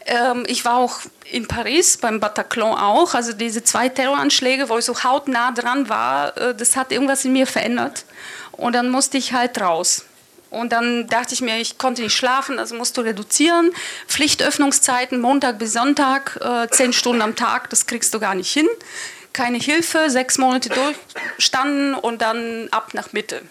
Ähm, 0.06 0.44
ich 0.48 0.66
war 0.66 0.75
auch 0.75 1.00
in 1.32 1.48
Paris, 1.48 1.98
beim 1.98 2.20
Bataclan 2.20 2.78
auch. 2.78 3.13
Also 3.13 3.34
diese 3.34 3.63
zwei 3.63 3.90
Terroranschläge, 3.90 4.70
wo 4.70 4.78
ich 4.78 4.86
so 4.86 5.04
hautnah 5.04 5.52
dran 5.52 5.90
war, 5.90 6.38
äh, 6.38 6.56
das 6.56 6.75
hat 6.75 6.92
irgendwas 6.92 7.24
in 7.25 7.34
mir 7.34 7.48
verändert. 7.48 8.06
Und 8.54 8.74
dann 8.74 8.90
musste 8.90 9.18
ich 9.18 9.34
halt 9.34 9.60
raus. 9.60 10.06
Und 10.50 10.72
dann 10.72 11.08
dachte 11.08 11.34
ich 11.34 11.42
mir, 11.42 11.58
ich 11.58 11.80
konnte 11.80 12.04
nicht 12.04 12.16
schlafen, 12.16 12.60
also 12.60 12.76
musst 12.76 12.96
du 12.98 13.02
reduzieren. 13.02 13.72
Pflichtöffnungszeiten, 14.08 15.20
Montag 15.20 15.58
bis 15.58 15.74
Sonntag, 15.74 16.40
äh, 16.42 16.68
zehn 16.70 16.94
Stunden 16.94 17.24
am 17.24 17.36
Tag, 17.36 17.72
das 17.72 17.88
kriegst 17.88 18.14
du 18.14 18.20
gar 18.20 18.36
nicht 18.36 18.54
hin. 18.54 18.68
Keine 19.34 19.58
Hilfe, 19.58 20.12
sechs 20.12 20.38
Monate 20.38 20.70
durchstanden 20.70 21.96
und 21.96 22.22
dann 22.22 22.68
ab 22.70 22.94
nach 22.94 23.14
Mitte. 23.14 23.42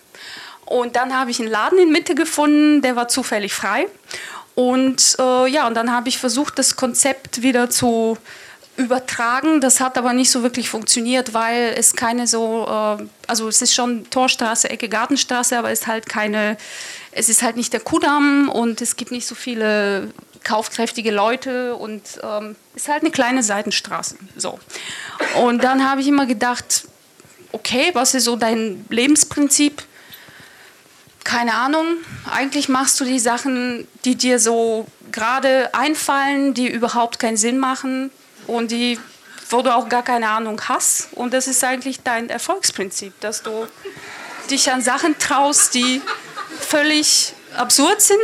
Und 0.65 0.95
dann 0.95 1.19
habe 1.19 1.33
ich 1.33 1.41
einen 1.41 1.51
Laden 1.51 1.79
in 1.81 1.91
Mitte 1.91 2.15
gefunden, 2.15 2.83
der 2.83 2.95
war 2.95 3.09
zufällig 3.09 3.53
frei. 3.53 3.89
Und 4.55 5.17
äh, 5.19 5.49
ja, 5.49 5.67
und 5.67 5.75
dann 5.75 5.93
habe 5.93 6.09
ich 6.09 6.19
versucht, 6.19 6.57
das 6.59 6.77
Konzept 6.77 7.43
wieder 7.43 7.69
zu 7.69 8.17
übertragen. 8.76 9.61
Das 9.61 9.81
hat 9.81 9.99
aber 9.99 10.12
nicht 10.12 10.31
so 10.31 10.43
wirklich 10.43 10.69
funktioniert, 10.69 11.35
weil 11.35 11.75
es 11.76 11.95
keine 11.95 12.26
so, 12.26 12.67
äh, 12.67 13.05
also 13.26 13.49
es 13.49 13.62
ist 13.62 13.75
schon 13.75 14.09
Torstraße, 14.11 14.71
Ecke 14.71 14.88
Gartenstraße, 14.88 15.59
aber 15.59 15.71
es 15.71 15.81
ist 15.81 15.87
halt 15.87 16.09
keine, 16.09 16.57
es 17.12 17.29
ist 17.29 17.43
halt 17.43 17.57
nicht 17.57 17.73
der 17.73 17.81
Kudamm 17.81 18.49
und 18.49 18.81
es 18.81 18.97
gibt 18.97 19.11
nicht 19.11 19.26
so 19.26 19.35
viele 19.35 20.11
kaufkräftige 20.43 21.12
Leute 21.12 21.76
und 21.76 22.02
ähm, 22.23 22.57
ist 22.75 22.88
halt 22.88 23.02
eine 23.02 23.11
kleine 23.11 23.43
Seitenstraße. 23.43 24.17
So. 24.37 24.59
Und 25.43 25.62
dann 25.62 25.88
habe 25.88 26.00
ich 26.00 26.09
immer 26.09 26.26
gedacht, 26.26 26.88
okay, 27.52 27.91
was 27.93 28.14
ist 28.14 28.25
so 28.25 28.37
dein 28.37 28.85
Lebensprinzip? 28.88 29.83
keine 31.25 31.55
Ahnung, 31.55 31.87
eigentlich 32.29 32.69
machst 32.69 33.00
du 33.00 33.05
die 33.05 33.21
Sachen, 33.21 33.87
die 34.05 34.17
dir 34.17 34.41
so 34.41 34.87
gerade 35.12 35.73
einfallen, 35.73 36.52
die 36.52 36.69
überhaupt 36.69 37.21
keinen 37.21 37.37
Sinn 37.37 37.59
machen 37.59 38.11
und 38.47 38.71
die, 38.71 38.99
wo 39.51 39.63
du 39.63 39.75
auch 39.75 39.89
gar 39.89 40.03
keine 40.03 40.29
Ahnung 40.29 40.61
hast. 40.69 41.13
Und 41.13 41.33
das 41.35 41.47
ist 41.47 41.63
eigentlich 41.65 42.03
dein 42.03 42.31
Erfolgsprinzip, 42.31 43.19
dass 43.21 43.43
du 43.43 43.67
dich 44.51 44.71
an 44.71 44.83
Sachen 44.83 45.19
traust, 45.19 45.75
die 45.75 46.01
völlig 46.61 47.35
absurd 47.57 48.01
sind. 48.01 48.19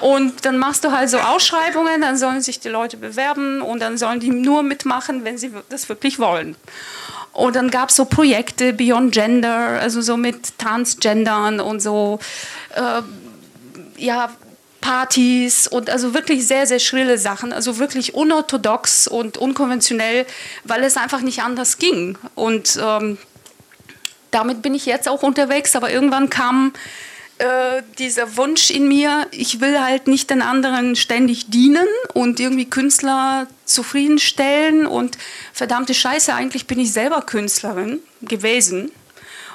Und 0.00 0.46
dann 0.46 0.56
machst 0.56 0.84
du 0.84 0.92
halt 0.92 1.10
so 1.10 1.18
Ausschreibungen, 1.18 2.00
dann 2.00 2.16
sollen 2.16 2.40
sich 2.40 2.58
die 2.58 2.70
Leute 2.70 2.96
bewerben 2.96 3.60
und 3.60 3.80
dann 3.80 3.98
sollen 3.98 4.18
die 4.18 4.30
nur 4.30 4.62
mitmachen, 4.62 5.24
wenn 5.24 5.36
sie 5.36 5.52
das 5.68 5.88
wirklich 5.88 6.18
wollen. 6.18 6.56
Und 7.32 7.54
dann 7.54 7.70
gab 7.70 7.90
es 7.90 7.96
so 7.96 8.06
Projekte 8.06 8.72
Beyond 8.72 9.12
Gender, 9.12 9.78
also 9.80 10.00
so 10.00 10.16
mit 10.16 10.58
Transgendern 10.58 11.60
und 11.60 11.80
so, 11.80 12.18
äh, 12.74 13.02
ja, 13.98 14.30
Partys 14.90 15.68
und 15.68 15.88
also 15.88 16.14
wirklich 16.14 16.48
sehr, 16.48 16.66
sehr 16.66 16.80
schrille 16.80 17.16
Sachen, 17.16 17.52
also 17.52 17.78
wirklich 17.78 18.14
unorthodox 18.14 19.06
und 19.06 19.38
unkonventionell, 19.38 20.26
weil 20.64 20.82
es 20.82 20.96
einfach 20.96 21.20
nicht 21.20 21.42
anders 21.44 21.78
ging. 21.78 22.18
Und 22.34 22.76
ähm, 22.82 23.16
damit 24.32 24.62
bin 24.62 24.74
ich 24.74 24.86
jetzt 24.86 25.08
auch 25.08 25.22
unterwegs, 25.22 25.76
aber 25.76 25.92
irgendwann 25.92 26.28
kam 26.28 26.72
äh, 27.38 27.84
dieser 28.00 28.36
Wunsch 28.36 28.70
in 28.70 28.88
mir, 28.88 29.28
ich 29.30 29.60
will 29.60 29.80
halt 29.80 30.08
nicht 30.08 30.28
den 30.28 30.42
anderen 30.42 30.96
ständig 30.96 31.50
dienen 31.50 31.86
und 32.12 32.40
irgendwie 32.40 32.68
Künstler 32.68 33.46
zufriedenstellen 33.66 34.86
und 34.86 35.18
verdammte 35.52 35.94
Scheiße, 35.94 36.34
eigentlich 36.34 36.66
bin 36.66 36.80
ich 36.80 36.92
selber 36.92 37.22
Künstlerin 37.22 38.00
gewesen. 38.22 38.90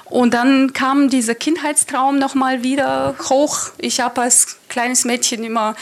Und 0.08 0.34
dann 0.34 0.72
kam 0.72 1.08
dieser 1.10 1.34
Kindheitstraum 1.34 2.18
nochmal 2.18 2.62
wieder 2.62 3.16
hoch. 3.28 3.70
Ich 3.78 4.00
habe 4.00 4.22
als 4.22 4.58
kleines 4.68 5.04
Mädchen 5.04 5.42
immer 5.42 5.74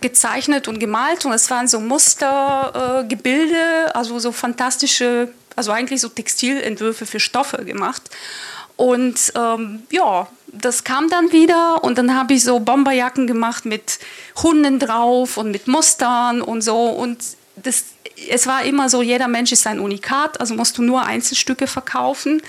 gezeichnet 0.00 0.66
und 0.66 0.78
gemalt 0.78 1.26
und 1.26 1.32
es 1.32 1.50
waren 1.50 1.68
so 1.68 1.80
Mustergebilde, 1.80 3.54
äh, 3.54 3.90
also 3.92 4.18
so 4.18 4.32
fantastische, 4.32 5.28
also 5.56 5.72
eigentlich 5.72 6.00
so 6.00 6.08
Textilentwürfe 6.08 7.04
für 7.04 7.20
Stoffe 7.20 7.64
gemacht. 7.64 8.10
Und 8.76 9.32
ähm, 9.34 9.82
ja, 9.90 10.26
das 10.48 10.84
kam 10.84 11.08
dann 11.08 11.32
wieder 11.32 11.82
und 11.82 11.98
dann 11.98 12.14
habe 12.14 12.34
ich 12.34 12.44
so 12.44 12.60
Bomberjacken 12.60 13.26
gemacht 13.26 13.64
mit 13.64 13.98
Hunden 14.42 14.78
drauf 14.78 15.36
und 15.36 15.50
mit 15.50 15.66
Mustern 15.66 16.42
und 16.42 16.62
so. 16.62 16.86
Und 16.86 17.18
das, 17.56 17.84
es 18.28 18.46
war 18.46 18.64
immer 18.64 18.88
so, 18.88 19.02
jeder 19.02 19.28
Mensch 19.28 19.52
ist 19.52 19.66
ein 19.66 19.80
Unikat, 19.80 20.40
also 20.40 20.54
musst 20.54 20.78
du 20.78 20.82
nur 20.82 21.04
Einzelstücke 21.04 21.66
verkaufen, 21.66 22.42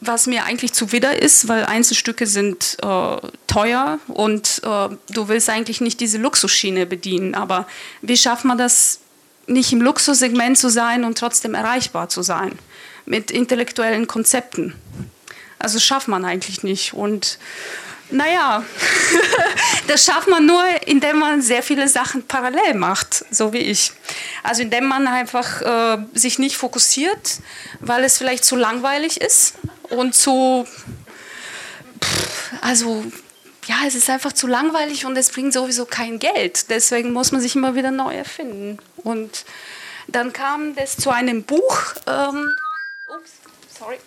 was 0.00 0.26
mir 0.26 0.44
eigentlich 0.44 0.72
zuwider 0.72 1.20
ist, 1.20 1.48
weil 1.48 1.64
Einzelstücke 1.64 2.26
sind 2.26 2.76
äh, 2.82 3.16
teuer 3.46 3.98
und 4.06 4.62
äh, 4.64 4.88
du 5.10 5.28
willst 5.28 5.50
eigentlich 5.50 5.80
nicht 5.80 6.00
diese 6.00 6.18
Luxusschiene 6.18 6.86
bedienen. 6.86 7.34
Aber 7.34 7.66
wie 8.00 8.16
schafft 8.16 8.44
man 8.44 8.58
das, 8.58 9.00
nicht 9.46 9.72
im 9.72 9.80
Luxussegment 9.80 10.58
zu 10.58 10.68
sein 10.68 11.04
und 11.04 11.18
trotzdem 11.18 11.54
erreichbar 11.54 12.08
zu 12.08 12.22
sein? 12.22 12.56
Mit 13.06 13.30
intellektuellen 13.30 14.06
Konzepten. 14.06 14.74
Also 15.58 15.80
schafft 15.80 16.06
man 16.06 16.24
eigentlich 16.24 16.62
nicht. 16.62 16.94
Und 16.94 17.38
naja, 18.10 18.62
das 19.88 20.04
schafft 20.04 20.28
man 20.28 20.46
nur, 20.46 20.62
indem 20.86 21.18
man 21.18 21.42
sehr 21.42 21.62
viele 21.64 21.88
Sachen 21.88 22.22
parallel 22.22 22.74
macht, 22.74 23.24
so 23.32 23.52
wie 23.52 23.58
ich. 23.58 23.92
Also 24.44 24.62
indem 24.62 24.84
man 24.84 25.08
einfach 25.08 25.60
äh, 25.62 25.98
sich 26.14 26.38
nicht 26.38 26.56
fokussiert, 26.56 27.40
weil 27.80 28.04
es 28.04 28.18
vielleicht 28.18 28.44
zu 28.44 28.54
langweilig 28.54 29.20
ist 29.20 29.54
und 29.90 30.14
zu, 30.14 30.66
also 32.60 33.04
ja, 33.66 33.76
es 33.86 33.94
ist 33.94 34.08
einfach 34.08 34.32
zu 34.32 34.46
langweilig 34.46 35.04
und 35.04 35.16
es 35.16 35.30
bringt 35.30 35.52
sowieso 35.52 35.84
kein 35.84 36.18
Geld. 36.18 36.70
Deswegen 36.70 37.12
muss 37.12 37.32
man 37.32 37.40
sich 37.40 37.54
immer 37.54 37.74
wieder 37.74 37.90
neu 37.90 38.14
erfinden. 38.14 38.78
Und 39.04 39.44
dann 40.06 40.32
kam 40.32 40.74
das 40.74 40.96
zu 40.96 41.10
einem 41.10 41.42
Buch. 41.42 41.94
Ähm, 42.06 42.50
ups, 43.14 43.32
sorry. 43.78 43.98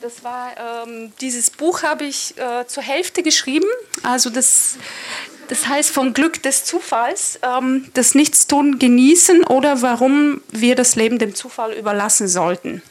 Das 0.00 0.24
war 0.24 0.52
ähm, 0.58 1.12
dieses 1.20 1.50
Buch 1.50 1.84
habe 1.84 2.04
ich 2.04 2.36
äh, 2.36 2.66
zur 2.66 2.82
Hälfte 2.82 3.22
geschrieben. 3.22 3.68
Also 4.02 4.30
das, 4.30 4.76
das 5.46 5.68
heißt 5.68 5.90
vom 5.90 6.12
Glück 6.12 6.42
des 6.42 6.64
Zufalls, 6.64 7.38
ähm, 7.42 7.88
das 7.94 8.16
Nichtstun 8.16 8.80
genießen 8.80 9.44
oder 9.44 9.80
warum 9.80 10.42
wir 10.50 10.74
das 10.74 10.96
Leben 10.96 11.18
dem 11.18 11.36
Zufall 11.36 11.72
überlassen 11.74 12.26
sollten. 12.26 12.82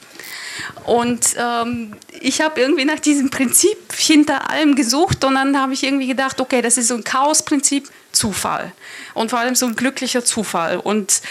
Und 0.86 1.36
ähm, 1.38 1.96
ich 2.20 2.41
habe 2.41 2.60
irgendwie 2.60 2.86
nach 2.86 3.00
diesem 3.00 3.29
Prinzip 3.29 3.77
hinter 3.96 4.50
allem 4.50 4.75
gesucht 4.75 5.24
und 5.24 5.36
dann 5.36 5.60
habe 5.60 5.74
ich 5.74 5.84
irgendwie 5.84 6.08
gedacht, 6.08 6.41
okay, 6.41 6.62
das 6.62 6.77
ist 6.77 6.88
so 6.88 6.96
ein 6.96 7.03
Chaosprinzip, 7.03 7.89
Zufall. 8.12 8.74
Und 9.13 9.29
vor 9.29 9.39
allem 9.39 9.55
so 9.55 9.65
ein 9.65 9.75
glücklicher 9.75 10.25
Zufall. 10.25 10.77
Und 10.77 11.22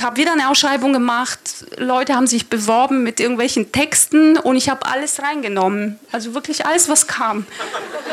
habe 0.00 0.16
wieder 0.16 0.32
eine 0.32 0.48
Ausschreibung 0.48 0.92
gemacht. 0.92 1.40
Leute 1.76 2.14
haben 2.14 2.26
sich 2.26 2.48
beworben 2.48 3.02
mit 3.02 3.20
irgendwelchen 3.20 3.72
Texten 3.72 4.38
und 4.38 4.56
ich 4.56 4.68
habe 4.68 4.86
alles 4.86 5.20
reingenommen. 5.20 5.98
Also 6.12 6.34
wirklich 6.34 6.64
alles, 6.64 6.88
was 6.88 7.06
kam. 7.06 7.46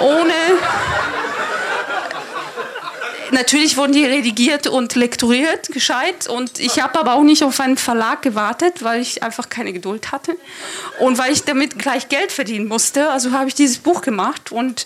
Ohne. 0.02 0.34
Natürlich 3.32 3.78
wurden 3.78 3.94
die 3.94 4.06
redigiert 4.06 4.68
und 4.68 4.96
lektoriert, 4.96 5.68
gescheit. 5.70 6.28
Und 6.28 6.60
ich 6.60 6.82
habe 6.82 7.00
aber 7.00 7.14
auch 7.14 7.24
nicht 7.24 7.44
auf 7.44 7.60
einen 7.60 7.78
Verlag 7.78 8.22
gewartet, 8.22 8.84
weil 8.84 9.02
ich 9.02 9.24
einfach 9.24 9.50
keine 9.50 9.74
Geduld 9.74 10.12
hatte. 10.12 10.36
Und 11.00 11.18
weil 11.18 11.32
ich 11.32 11.44
damit 11.44 11.78
gleich 11.78 12.10
Geld 12.10 12.32
verdienen 12.32 12.68
musste. 12.68 13.10
Also 13.10 13.32
habe 13.32 13.48
ich 13.48 13.56
dieses 13.56 13.78
Buch 13.78 14.02
gemacht. 14.02 14.52
Und 14.52 14.86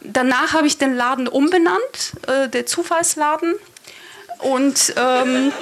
danach 0.00 0.52
habe 0.52 0.66
ich 0.66 0.78
den 0.78 0.94
Laden 0.94 1.28
umbenannt, 1.28 2.12
äh, 2.26 2.48
der 2.48 2.66
Zufallsladen. 2.66 3.54
Und 4.38 4.94
ähm, 4.96 5.52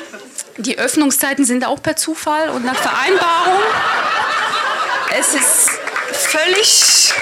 die 0.59 0.79
Öffnungszeiten 0.79 1.45
sind 1.45 1.65
auch 1.65 1.83
per 1.83 1.97
Zufall 1.97 2.51
und 2.51 2.65
nach 2.65 2.77
Vereinbarung. 2.77 3.61
Es 5.19 5.35
ist 5.35 5.71
völlig. 6.13 7.13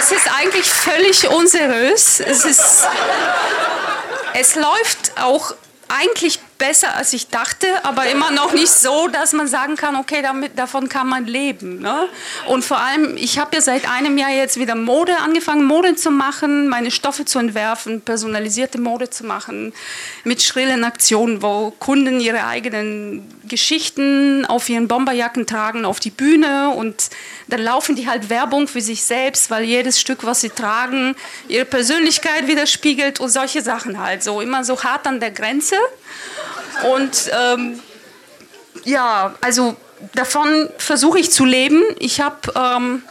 Es 0.00 0.12
ist 0.12 0.32
eigentlich 0.34 0.66
völlig 0.66 1.28
unseriös. 1.28 2.20
Es 2.20 2.46
ist. 2.46 2.88
Es 4.32 4.54
läuft 4.54 5.12
auch 5.20 5.54
eigentlich 5.88 6.40
besser, 6.60 6.94
als 6.94 7.12
ich 7.12 7.28
dachte, 7.28 7.66
aber 7.82 8.06
immer 8.10 8.30
noch 8.30 8.52
nicht 8.52 8.68
so, 8.68 9.08
dass 9.08 9.32
man 9.32 9.48
sagen 9.48 9.74
kann, 9.74 9.96
okay, 9.96 10.22
damit, 10.22 10.56
davon 10.56 10.88
kann 10.88 11.08
man 11.08 11.26
leben. 11.26 11.80
Ne? 11.80 12.08
Und 12.46 12.64
vor 12.64 12.78
allem, 12.78 13.16
ich 13.16 13.38
habe 13.38 13.56
ja 13.56 13.62
seit 13.62 13.90
einem 13.90 14.16
Jahr 14.18 14.30
jetzt 14.30 14.60
wieder 14.60 14.76
Mode 14.76 15.16
angefangen, 15.16 15.64
Mode 15.64 15.96
zu 15.96 16.10
machen, 16.10 16.68
meine 16.68 16.90
Stoffe 16.90 17.24
zu 17.24 17.38
entwerfen, 17.38 18.02
personalisierte 18.02 18.80
Mode 18.80 19.10
zu 19.10 19.24
machen, 19.24 19.72
mit 20.22 20.42
schrillen 20.42 20.84
Aktionen, 20.84 21.42
wo 21.42 21.72
Kunden 21.72 22.20
ihre 22.20 22.46
eigenen 22.46 23.26
Geschichten 23.48 24.44
auf 24.46 24.68
ihren 24.68 24.86
Bomberjacken 24.86 25.46
tragen 25.46 25.84
auf 25.84 25.98
die 25.98 26.10
Bühne 26.10 26.70
und 26.70 27.10
dann 27.48 27.60
laufen 27.60 27.96
die 27.96 28.08
halt 28.08 28.30
Werbung 28.30 28.68
für 28.68 28.80
sich 28.80 29.02
selbst, 29.02 29.50
weil 29.50 29.64
jedes 29.64 29.98
Stück, 29.98 30.24
was 30.24 30.40
sie 30.42 30.50
tragen, 30.50 31.16
ihre 31.48 31.64
Persönlichkeit 31.64 32.46
widerspiegelt 32.46 33.18
und 33.18 33.30
solche 33.30 33.62
Sachen 33.62 33.98
halt. 33.98 34.22
So 34.22 34.40
immer 34.40 34.62
so 34.62 34.82
hart 34.82 35.06
an 35.06 35.20
der 35.20 35.30
Grenze. 35.30 35.74
Und 36.84 37.30
ähm, 37.32 37.80
ja, 38.84 39.34
also 39.40 39.76
davon 40.14 40.68
versuche 40.78 41.18
ich 41.18 41.30
zu 41.30 41.44
leben. 41.44 41.82
Ich 41.98 42.20
habe 42.20 42.52
ähm, 42.54 43.02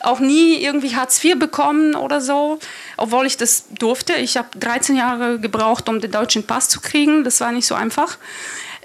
auch 0.00 0.20
nie 0.20 0.62
irgendwie 0.62 0.94
Hartz 0.94 1.22
IV 1.22 1.38
bekommen 1.38 1.94
oder 1.94 2.20
so, 2.20 2.58
obwohl 2.96 3.26
ich 3.26 3.36
das 3.36 3.64
durfte. 3.78 4.14
Ich 4.14 4.36
habe 4.36 4.48
13 4.58 4.96
Jahre 4.96 5.38
gebraucht, 5.38 5.88
um 5.88 6.00
den 6.00 6.10
deutschen 6.10 6.46
Pass 6.46 6.68
zu 6.68 6.80
kriegen. 6.80 7.24
Das 7.24 7.40
war 7.40 7.52
nicht 7.52 7.66
so 7.66 7.74
einfach. 7.74 8.18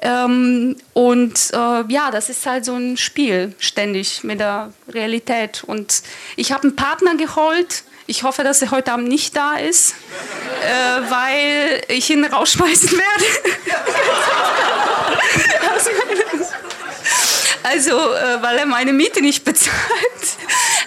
Ähm, 0.03 0.75
und 0.91 1.51
äh, 1.53 1.83
ja, 1.87 2.11
das 2.11 2.27
ist 2.29 2.45
halt 2.45 2.65
so 2.65 2.75
ein 2.75 2.97
Spiel 2.97 3.55
ständig 3.57 4.21
mit 4.25 4.41
der 4.41 4.73
Realität. 4.89 5.63
Und 5.65 6.03
ich 6.35 6.51
habe 6.51 6.63
einen 6.63 6.75
Partner 6.75 7.15
geholt. 7.15 7.83
Ich 8.05 8.23
hoffe, 8.23 8.43
dass 8.43 8.61
er 8.61 8.71
heute 8.71 8.91
Abend 8.91 9.07
nicht 9.07 9.33
da 9.37 9.53
ist, 9.53 9.95
äh, 10.61 11.09
weil 11.09 11.83
ich 11.87 12.09
ihn 12.09 12.25
rausschmeißen 12.25 12.91
werde. 12.91 13.25
also, 17.63 17.97
äh, 17.97 18.41
weil 18.41 18.57
er 18.57 18.65
meine 18.65 18.91
Miete 18.91 19.21
nicht 19.21 19.45
bezahlt. 19.45 19.73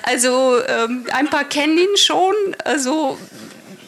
Also, 0.02 0.62
ähm, 0.66 1.06
ein 1.10 1.30
paar 1.30 1.44
kennen 1.44 1.78
ihn 1.78 1.96
schon. 1.96 2.34
Also, 2.64 3.16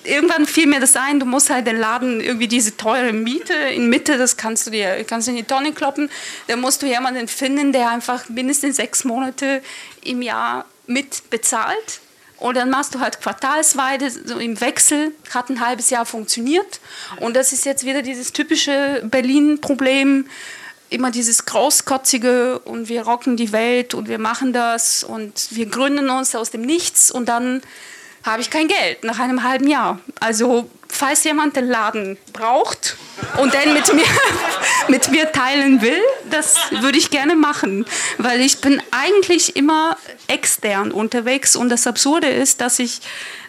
irgendwann 0.08 0.46
fiel 0.46 0.66
mir 0.66 0.80
das 0.80 0.96
ein, 0.96 1.20
du 1.20 1.26
musst 1.26 1.50
halt 1.50 1.66
den 1.66 1.78
Laden 1.78 2.20
irgendwie 2.20 2.48
diese 2.48 2.76
teure 2.76 3.12
Miete 3.12 3.54
in 3.54 3.88
Mitte, 3.88 4.18
das 4.18 4.36
kannst 4.36 4.66
du 4.66 4.70
dir 4.70 5.04
kannst 5.04 5.28
in 5.28 5.36
die 5.36 5.44
Tonne 5.44 5.72
kloppen. 5.72 6.10
Da 6.46 6.56
musst 6.56 6.82
du 6.82 6.86
jemanden 6.86 7.28
finden, 7.28 7.72
der 7.72 7.90
einfach 7.90 8.28
mindestens 8.28 8.76
sechs 8.76 9.04
Monate 9.04 9.62
im 10.04 10.22
Jahr 10.22 10.64
mit 10.86 11.30
bezahlt. 11.30 12.00
Und 12.38 12.56
dann 12.56 12.70
machst 12.70 12.94
du 12.94 13.00
halt 13.00 13.20
quartalsweise 13.20 14.10
so 14.10 14.38
im 14.38 14.60
Wechsel, 14.60 15.12
hat 15.30 15.50
ein 15.50 15.60
halbes 15.60 15.90
Jahr 15.90 16.06
funktioniert. 16.06 16.80
Und 17.18 17.34
das 17.34 17.52
ist 17.52 17.64
jetzt 17.64 17.84
wieder 17.84 18.02
dieses 18.02 18.32
typische 18.32 19.02
Berlin-Problem, 19.04 20.26
immer 20.90 21.10
dieses 21.10 21.44
großkotzige 21.44 22.60
und 22.60 22.88
wir 22.88 23.02
rocken 23.02 23.36
die 23.36 23.52
Welt 23.52 23.92
und 23.92 24.08
wir 24.08 24.18
machen 24.18 24.52
das 24.52 25.04
und 25.04 25.48
wir 25.50 25.66
gründen 25.66 26.08
uns 26.08 26.34
aus 26.34 26.50
dem 26.50 26.62
Nichts 26.62 27.10
und 27.10 27.28
dann 27.28 27.60
habe 28.32 28.42
ich 28.42 28.50
kein 28.50 28.68
Geld 28.68 29.04
nach 29.04 29.18
einem 29.18 29.42
halben 29.42 29.68
Jahr. 29.68 29.98
Also 30.20 30.68
falls 30.88 31.24
jemand 31.24 31.56
den 31.56 31.68
Laden 31.68 32.18
braucht 32.32 32.96
und 33.36 33.52
den 33.54 33.72
mit 33.72 33.92
mir, 33.94 34.04
mit 34.88 35.10
mir 35.10 35.30
teilen 35.32 35.82
will, 35.82 36.00
das 36.30 36.56
würde 36.70 36.98
ich 36.98 37.10
gerne 37.10 37.36
machen, 37.36 37.84
weil 38.18 38.40
ich 38.40 38.60
bin 38.60 38.82
eigentlich 38.90 39.56
immer 39.56 39.96
extern 40.26 40.90
unterwegs 40.90 41.56
und 41.56 41.68
das 41.68 41.86
Absurde 41.86 42.28
ist, 42.28 42.60
dass 42.60 42.78
ich 42.78 43.00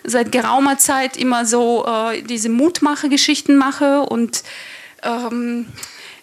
seit 0.03 0.31
geraumer 0.31 0.77
Zeit 0.77 1.17
immer 1.17 1.45
so 1.45 1.86
äh, 1.86 2.21
diese 2.21 2.50
Mutmache-Geschichten 2.50 3.57
mache 3.57 4.01
und 4.01 4.43
ähm, 5.03 5.67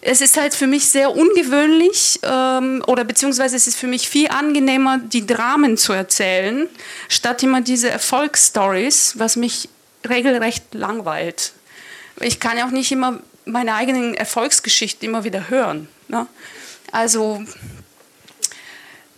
es 0.07 0.21
ist 0.21 0.37
halt 0.37 0.55
für 0.55 0.67
mich 0.67 0.87
sehr 0.87 1.13
ungewöhnlich 1.13 2.19
ähm, 2.23 2.81
oder 2.87 3.03
beziehungsweise 3.03 3.57
es 3.57 3.67
ist 3.67 3.75
für 3.75 3.87
mich 3.87 4.07
viel 4.07 4.29
angenehmer, 4.29 4.99
die 4.99 5.27
Dramen 5.27 5.75
zu 5.75 5.91
erzählen, 5.91 6.69
statt 7.09 7.43
immer 7.43 7.59
diese 7.59 7.89
Erfolgsstories, 7.89 9.15
was 9.17 9.35
mich 9.35 9.67
regelrecht 10.07 10.73
langweilt. 10.73 11.51
Ich 12.21 12.39
kann 12.39 12.57
ja 12.57 12.65
auch 12.65 12.71
nicht 12.71 12.89
immer 12.89 13.19
meine 13.43 13.75
eigenen 13.75 14.13
Erfolgsgeschichten 14.13 15.09
immer 15.09 15.25
wieder 15.25 15.49
hören. 15.49 15.89
Ne? 16.07 16.25
Also, 16.93 17.43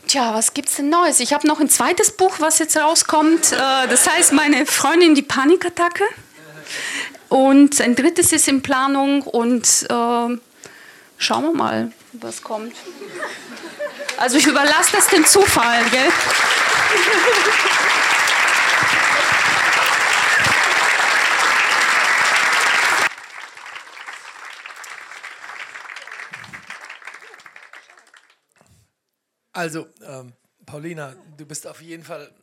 tja, 0.08 0.34
was 0.34 0.56
gibt's 0.56 0.78
denn 0.78 0.89
Neues? 0.89 1.19
Ich 1.19 1.34
habe 1.34 1.45
noch 1.45 1.60
ein 1.60 1.69
zweites 1.69 2.12
Buch, 2.12 2.38
was 2.39 2.58
jetzt 2.58 2.75
rauskommt. 2.75 3.52
Äh, 3.52 3.88
das 3.89 4.10
heißt 4.10 4.34
Meine 4.34 4.65
Freundin 4.65 5.13
die 5.13 5.21
Panikattacke. 5.21 6.04
Und 7.30 7.80
ein 7.80 7.95
drittes 7.95 8.34
ist 8.34 8.47
in 8.47 8.63
Planung 8.63 9.21
und 9.21 9.86
äh, 9.88 10.38
schauen 11.19 11.43
wir 11.43 11.53
mal, 11.53 11.91
was 12.13 12.41
kommt. 12.41 12.75
Also 14.17 14.38
ich 14.38 14.47
überlasse 14.47 14.93
das 14.93 15.08
dem 15.08 15.25
Zufall, 15.25 15.88
gell? 15.91 16.12
Also, 29.51 29.88
ähm, 30.05 30.34
Paulina, 30.65 31.15
du 31.36 31.45
bist 31.45 31.67
auf 31.67 31.82
jeden 31.82 32.05
Fall 32.05 32.34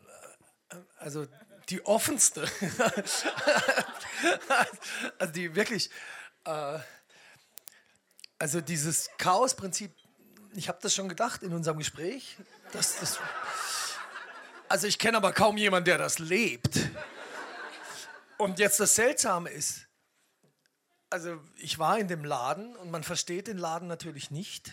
äh, 0.68 0.76
also 0.98 1.26
die 1.70 1.84
offenste. 1.86 2.42
also 5.18 5.32
die 5.32 5.54
wirklich, 5.54 5.88
äh, 6.44 6.78
also 8.38 8.60
dieses 8.60 9.10
Chaos-Prinzip, 9.18 9.92
ich 10.54 10.68
habe 10.68 10.78
das 10.82 10.94
schon 10.94 11.08
gedacht 11.08 11.42
in 11.42 11.52
unserem 11.52 11.78
Gespräch. 11.78 12.36
Dass 12.72 12.98
das, 13.00 13.18
also 14.68 14.86
ich 14.86 14.98
kenne 14.98 15.16
aber 15.16 15.32
kaum 15.32 15.56
jemanden, 15.56 15.86
der 15.86 15.98
das 15.98 16.18
lebt. 16.18 16.78
Und 18.38 18.58
jetzt 18.58 18.80
das 18.80 18.94
Seltsame 18.94 19.50
ist, 19.50 19.86
also 21.08 21.40
ich 21.56 21.78
war 21.78 21.98
in 21.98 22.08
dem 22.08 22.24
Laden 22.24 22.76
und 22.76 22.90
man 22.90 23.04
versteht 23.04 23.46
den 23.46 23.58
Laden 23.58 23.88
natürlich 23.88 24.30
nicht. 24.30 24.72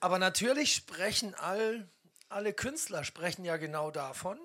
Aber 0.00 0.18
natürlich 0.18 0.74
sprechen 0.74 1.34
all, 1.34 1.88
alle 2.28 2.52
Künstler 2.52 3.04
sprechen 3.04 3.44
ja 3.44 3.56
genau 3.56 3.90
davon. 3.90 4.38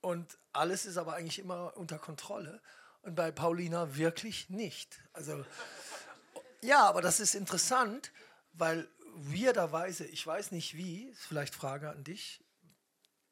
Und 0.00 0.38
alles 0.52 0.84
ist 0.84 0.98
aber 0.98 1.14
eigentlich 1.14 1.38
immer 1.38 1.76
unter 1.76 1.98
Kontrolle. 1.98 2.60
Und 3.04 3.14
bei 3.14 3.30
Paulina 3.30 3.96
wirklich 3.96 4.48
nicht. 4.48 5.02
Also, 5.12 5.44
ja, 6.62 6.88
aber 6.88 7.02
das 7.02 7.20
ist 7.20 7.34
interessant, 7.34 8.12
weil 8.54 8.88
weirderweise, 9.14 10.06
ich 10.06 10.26
weiß 10.26 10.52
nicht 10.52 10.74
wie, 10.74 11.04
ist 11.04 11.26
vielleicht 11.26 11.54
Frage 11.54 11.90
an 11.90 12.02
dich, 12.02 12.42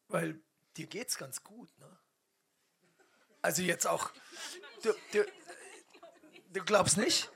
weil 0.08 0.38
dir 0.76 0.86
geht's 0.86 1.16
ganz 1.16 1.42
gut, 1.42 1.70
ne? 1.78 1.98
Also 3.40 3.62
jetzt 3.62 3.86
auch, 3.86 4.10
du, 4.82 4.92
du, 5.10 5.26
du 6.52 6.64
glaubst 6.64 6.96
nicht, 6.96 7.30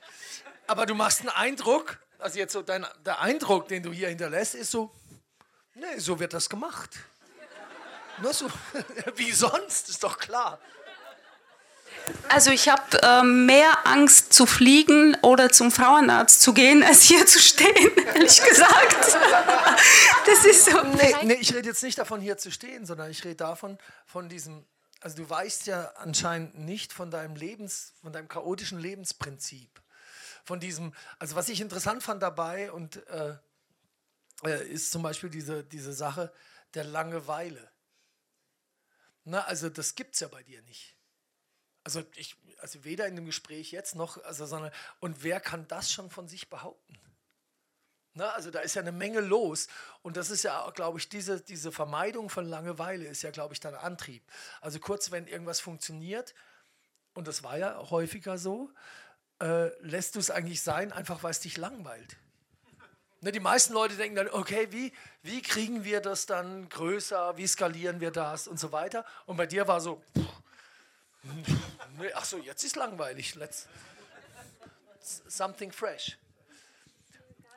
aber 0.67 0.85
du 0.85 0.95
machst 0.95 1.21
einen 1.21 1.29
Eindruck, 1.29 1.99
also 2.19 2.37
jetzt 2.37 2.53
so 2.53 2.61
dein, 2.61 2.85
der 3.05 3.19
Eindruck, 3.19 3.67
den 3.67 3.83
du 3.83 3.91
hier 3.91 4.07
hinterlässt, 4.07 4.55
ist 4.55 4.71
so, 4.71 4.95
nee, 5.73 5.97
so 5.97 6.19
wird 6.19 6.33
das 6.33 6.49
gemacht. 6.49 6.97
Nur 8.21 8.33
so, 8.33 8.47
wie 9.15 9.31
sonst, 9.31 9.89
ist 9.89 10.03
doch 10.03 10.17
klar. 10.17 10.61
Also 12.29 12.51
ich 12.51 12.69
habe 12.69 13.01
äh, 13.01 13.23
mehr 13.23 13.87
Angst 13.87 14.33
zu 14.33 14.45
fliegen 14.45 15.15
oder 15.21 15.51
zum 15.51 15.71
Frauenarzt 15.71 16.41
zu 16.41 16.53
gehen, 16.53 16.83
als 16.87 17.03
hier 17.03 17.25
zu 17.25 17.39
stehen, 17.39 17.91
ehrlich 18.13 18.41
gesagt. 18.41 19.17
Das 20.25 20.45
ist 20.45 20.65
so. 20.65 20.83
Nee, 20.83 21.15
nee 21.23 21.33
ich 21.35 21.53
rede 21.53 21.67
jetzt 21.67 21.83
nicht 21.83 21.97
davon, 21.97 22.21
hier 22.21 22.37
zu 22.37 22.51
stehen, 22.51 22.85
sondern 22.85 23.09
ich 23.09 23.23
rede 23.23 23.35
davon, 23.35 23.77
von 24.05 24.29
diesem, 24.29 24.65
also 25.01 25.17
du 25.17 25.29
weißt 25.29 25.67
ja 25.67 25.91
anscheinend 25.97 26.59
nicht 26.59 26.93
von 26.93 27.11
deinem 27.11 27.35
Lebens, 27.35 27.93
von 28.01 28.11
deinem 28.11 28.27
chaotischen 28.27 28.79
Lebensprinzip. 28.79 29.81
Von 30.43 30.59
diesem, 30.59 30.93
also 31.19 31.35
was 31.35 31.49
ich 31.49 31.61
interessant 31.61 32.03
fand 32.03 32.21
dabei 32.23 32.71
und 32.71 33.05
äh, 33.07 33.35
äh 34.43 34.67
ist 34.67 34.91
zum 34.91 35.01
Beispiel 35.01 35.29
diese, 35.29 35.63
diese 35.63 35.93
Sache 35.93 36.31
der 36.73 36.83
Langeweile. 36.83 37.69
Na, 39.23 39.41
also 39.45 39.69
das 39.69 39.95
gibt 39.95 40.13
es 40.13 40.21
ja 40.21 40.27
bei 40.29 40.43
dir 40.43 40.61
nicht. 40.61 40.96
Also, 41.87 42.03
ich, 42.15 42.35
also 42.59 42.83
weder 42.83 43.07
in 43.07 43.15
dem 43.15 43.25
Gespräch 43.25 43.71
jetzt 43.71 43.95
noch, 43.95 44.21
also, 44.25 44.45
sondern, 44.45 44.73
und 44.99 45.23
wer 45.23 45.39
kann 45.39 45.69
das 45.69 45.89
schon 45.89 46.09
von 46.09 46.27
sich 46.27 46.49
behaupten? 46.49 46.99
Na, 48.13 48.31
also 48.31 48.51
da 48.51 48.59
ist 48.59 48.75
ja 48.75 48.81
eine 48.81 48.91
Menge 48.91 49.21
los 49.21 49.69
und 50.01 50.17
das 50.17 50.29
ist 50.29 50.43
ja, 50.43 50.69
glaube 50.71 50.99
ich, 50.99 51.07
diese, 51.07 51.39
diese 51.39 51.71
Vermeidung 51.71 52.29
von 52.29 52.45
Langeweile 52.45 53.05
ist 53.05 53.21
ja, 53.21 53.31
glaube 53.31 53.53
ich, 53.53 53.61
dein 53.61 53.73
Antrieb. 53.73 54.21
Also 54.59 54.79
kurz, 54.79 55.11
wenn 55.11 55.27
irgendwas 55.27 55.61
funktioniert, 55.61 56.35
und 57.13 57.25
das 57.25 57.41
war 57.41 57.57
ja 57.57 57.89
häufiger 57.89 58.37
so, 58.37 58.69
äh, 59.41 59.67
lässt 59.79 60.15
du 60.15 60.19
es 60.19 60.29
eigentlich 60.29 60.61
sein, 60.61 60.91
einfach 60.91 61.23
weil 61.23 61.31
es 61.31 61.39
dich 61.39 61.55
langweilt. 61.55 62.17
Ne, 63.21 63.31
die 63.31 63.39
meisten 63.39 63.71
Leute 63.71 63.95
denken 63.95 64.17
dann, 64.17 64.29
okay, 64.31 64.67
wie, 64.71 64.91
wie 65.21 65.41
kriegen 65.41 65.85
wir 65.85 66.01
das 66.01 66.25
dann 66.25 66.67
größer, 66.67 67.37
wie 67.37 67.47
skalieren 67.47 68.01
wir 68.01 68.11
das 68.11 68.45
und 68.45 68.59
so 68.59 68.73
weiter. 68.73 69.05
Und 69.25 69.37
bei 69.37 69.45
dir 69.45 69.69
war 69.69 69.79
so, 69.79 70.03
pff, 70.17 70.36
ach 72.15 72.25
so, 72.25 72.37
jetzt 72.37 72.63
ist 72.63 72.75
langweilig. 72.75 73.35
Let's, 73.35 73.67
something 75.27 75.71
fresh. 75.71 76.17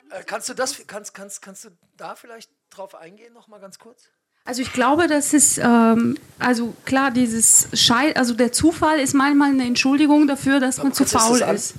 Äh, 0.09 0.23
kannst 0.23 0.49
du 0.49 0.53
das, 0.53 0.85
kannst, 0.87 1.13
kannst, 1.13 1.41
kannst 1.41 1.65
du 1.65 1.69
da 1.97 2.15
vielleicht 2.15 2.49
drauf 2.69 2.95
eingehen, 2.95 3.33
noch 3.33 3.47
mal 3.47 3.59
ganz 3.59 3.79
kurz? 3.79 4.09
Also 4.43 4.61
ich 4.63 4.73
glaube, 4.73 5.07
dass 5.07 5.33
es, 5.33 5.59
ähm, 5.59 6.17
also 6.39 6.73
klar, 6.85 7.11
dieses 7.11 7.67
Schei 7.73 8.15
also 8.15 8.33
der 8.33 8.51
Zufall 8.51 8.99
ist 8.99 9.13
manchmal 9.13 9.49
eine 9.51 9.65
Entschuldigung 9.65 10.27
dafür, 10.27 10.59
dass 10.59 10.77
man 10.81 10.93
zu 10.93 11.03
ist 11.03 11.11
faul 11.11 11.39
das 11.39 11.49
an- 11.49 11.55
ist. 11.55 11.73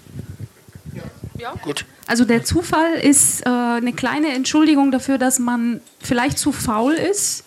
Gut. 1.62 1.87
Also 2.07 2.25
der 2.25 2.45
Zufall 2.45 2.95
ist 2.95 3.45
äh, 3.45 3.49
eine 3.49 3.92
kleine 3.92 4.33
Entschuldigung 4.33 4.92
dafür, 4.92 5.18
dass 5.18 5.40
man 5.40 5.81
vielleicht 6.01 6.38
zu 6.38 6.53
faul 6.53 6.92
ist, 6.95 7.45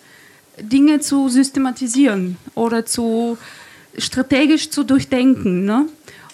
Dinge 0.58 1.00
zu 1.00 1.30
systematisieren 1.30 2.36
oder 2.54 2.84
zu 2.84 3.38
strategisch 3.98 4.70
zu 4.70 4.84
durchdenken. 4.84 5.64
Ne? 5.64 5.86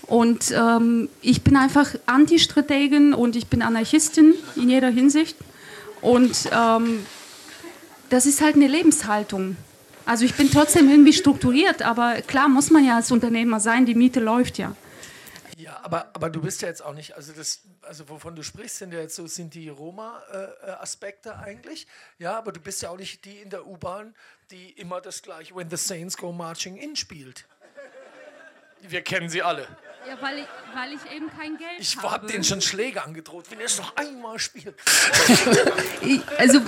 Und 0.06 0.52
ähm, 0.56 1.08
ich 1.20 1.42
bin 1.42 1.56
einfach 1.56 1.94
Anti-Strategin 2.06 3.14
und 3.14 3.36
ich 3.36 3.46
bin 3.46 3.62
Anarchistin 3.62 4.34
in 4.56 4.68
jeder 4.68 4.90
Hinsicht. 4.90 5.36
Und 6.00 6.50
ähm, 6.52 7.06
das 8.10 8.26
ist 8.26 8.42
halt 8.42 8.56
eine 8.56 8.66
Lebenshaltung. 8.66 9.56
Also 10.04 10.24
ich 10.24 10.34
bin 10.34 10.50
trotzdem 10.50 10.90
irgendwie 10.90 11.12
strukturiert, 11.12 11.82
aber 11.82 12.20
klar 12.22 12.48
muss 12.48 12.70
man 12.70 12.84
ja 12.84 12.96
als 12.96 13.10
Unternehmer 13.10 13.60
sein, 13.60 13.86
die 13.86 13.94
Miete 13.94 14.20
läuft 14.20 14.58
ja. 14.58 14.74
Ja, 15.56 15.78
aber, 15.84 16.10
aber 16.12 16.28
du 16.28 16.40
bist 16.40 16.60
ja 16.60 16.68
jetzt 16.68 16.84
auch 16.84 16.92
nicht, 16.92 17.14
also 17.14 17.32
das, 17.32 17.60
also 17.82 18.08
wovon 18.08 18.34
du 18.34 18.42
sprichst, 18.42 18.78
sind 18.78 18.92
ja 18.92 18.98
jetzt 18.98 19.14
so, 19.14 19.28
sind 19.28 19.54
die 19.54 19.68
Roma-Aspekte 19.68 21.38
eigentlich. 21.38 21.86
Ja, 22.18 22.36
aber 22.36 22.50
du 22.50 22.60
bist 22.60 22.82
ja 22.82 22.90
auch 22.90 22.96
nicht 22.96 23.24
die 23.24 23.38
in 23.38 23.50
der 23.50 23.64
U-Bahn, 23.66 24.12
die 24.52 24.70
immer 24.72 25.00
das 25.00 25.22
gleiche 25.22 25.54
When 25.54 25.70
the 25.70 25.76
Saints 25.76 26.16
Go 26.16 26.30
Marching 26.30 26.76
In 26.76 26.94
spielt. 26.94 27.46
Wir 28.80 29.02
kennen 29.02 29.28
sie 29.28 29.42
alle. 29.42 29.66
Ja, 30.06 30.20
weil 30.20 30.38
ich, 30.38 30.46
weil 30.74 30.92
ich 30.92 31.16
eben 31.16 31.30
kein 31.30 31.56
Geld 31.56 31.78
Ich 31.78 31.96
habe 31.96 32.26
denen 32.26 32.44
schon 32.44 32.60
Schläge 32.60 33.02
angedroht, 33.02 33.50
wenn 33.50 33.60
ihr 33.60 33.66
es 33.66 33.78
noch 33.78 33.96
einmal 33.96 34.38
spielt. 34.38 34.74
Ich, 36.02 36.20
also, 36.38 36.60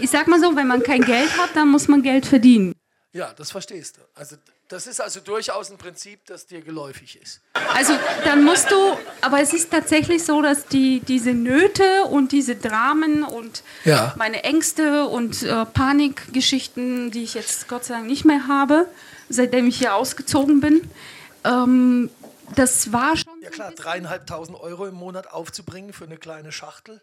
ich 0.00 0.08
sag 0.08 0.28
mal 0.28 0.40
so, 0.40 0.54
wenn 0.54 0.68
man 0.68 0.82
kein 0.82 1.02
Geld 1.02 1.36
hat, 1.36 1.50
dann 1.54 1.68
muss 1.68 1.88
man 1.88 2.02
Geld 2.02 2.24
verdienen. 2.24 2.74
Ja, 3.14 3.32
das 3.32 3.52
verstehst 3.52 3.96
du. 3.96 4.00
Also 4.16 4.36
das 4.68 4.86
ist 4.88 5.00
also 5.00 5.20
durchaus 5.20 5.70
ein 5.70 5.78
Prinzip, 5.78 6.26
das 6.26 6.46
dir 6.46 6.60
geläufig 6.62 7.20
ist. 7.22 7.40
Also, 7.74 7.92
dann 8.24 8.42
musst 8.44 8.70
du, 8.70 8.76
aber 9.20 9.40
es 9.40 9.52
ist 9.52 9.70
tatsächlich 9.70 10.24
so, 10.24 10.42
dass 10.42 10.66
die, 10.66 10.98
diese 11.00 11.32
Nöte 11.32 12.04
und 12.10 12.32
diese 12.32 12.56
Dramen 12.56 13.22
und 13.22 13.62
Ja. 13.84 14.14
meine 14.16 14.42
Ängste 14.42 15.06
und 15.06 15.42
äh, 15.44 15.64
Panikgeschichten, 15.64 17.10
die 17.12 17.22
ich 17.22 17.34
jetzt 17.34 17.68
Gott 17.68 17.84
sei 17.84 17.94
Dank 17.94 18.06
nicht 18.06 18.24
mehr 18.24 18.48
habe, 18.48 18.88
seitdem 19.28 19.68
ich 19.68 19.78
hier 19.78 19.94
ausgezogen 19.94 20.60
bin, 20.60 20.90
ähm, 21.44 22.10
das 22.56 22.92
war 22.92 23.16
schon. 23.16 23.32
Ja 23.42 23.50
klar, 23.50 23.70
dreieinhalbtausend 23.70 24.58
Euro 24.58 24.86
im 24.86 24.94
Monat 24.94 25.30
aufzubringen 25.30 25.92
für 25.92 26.04
eine 26.04 26.16
kleine 26.16 26.50
Schachtel 26.52 27.00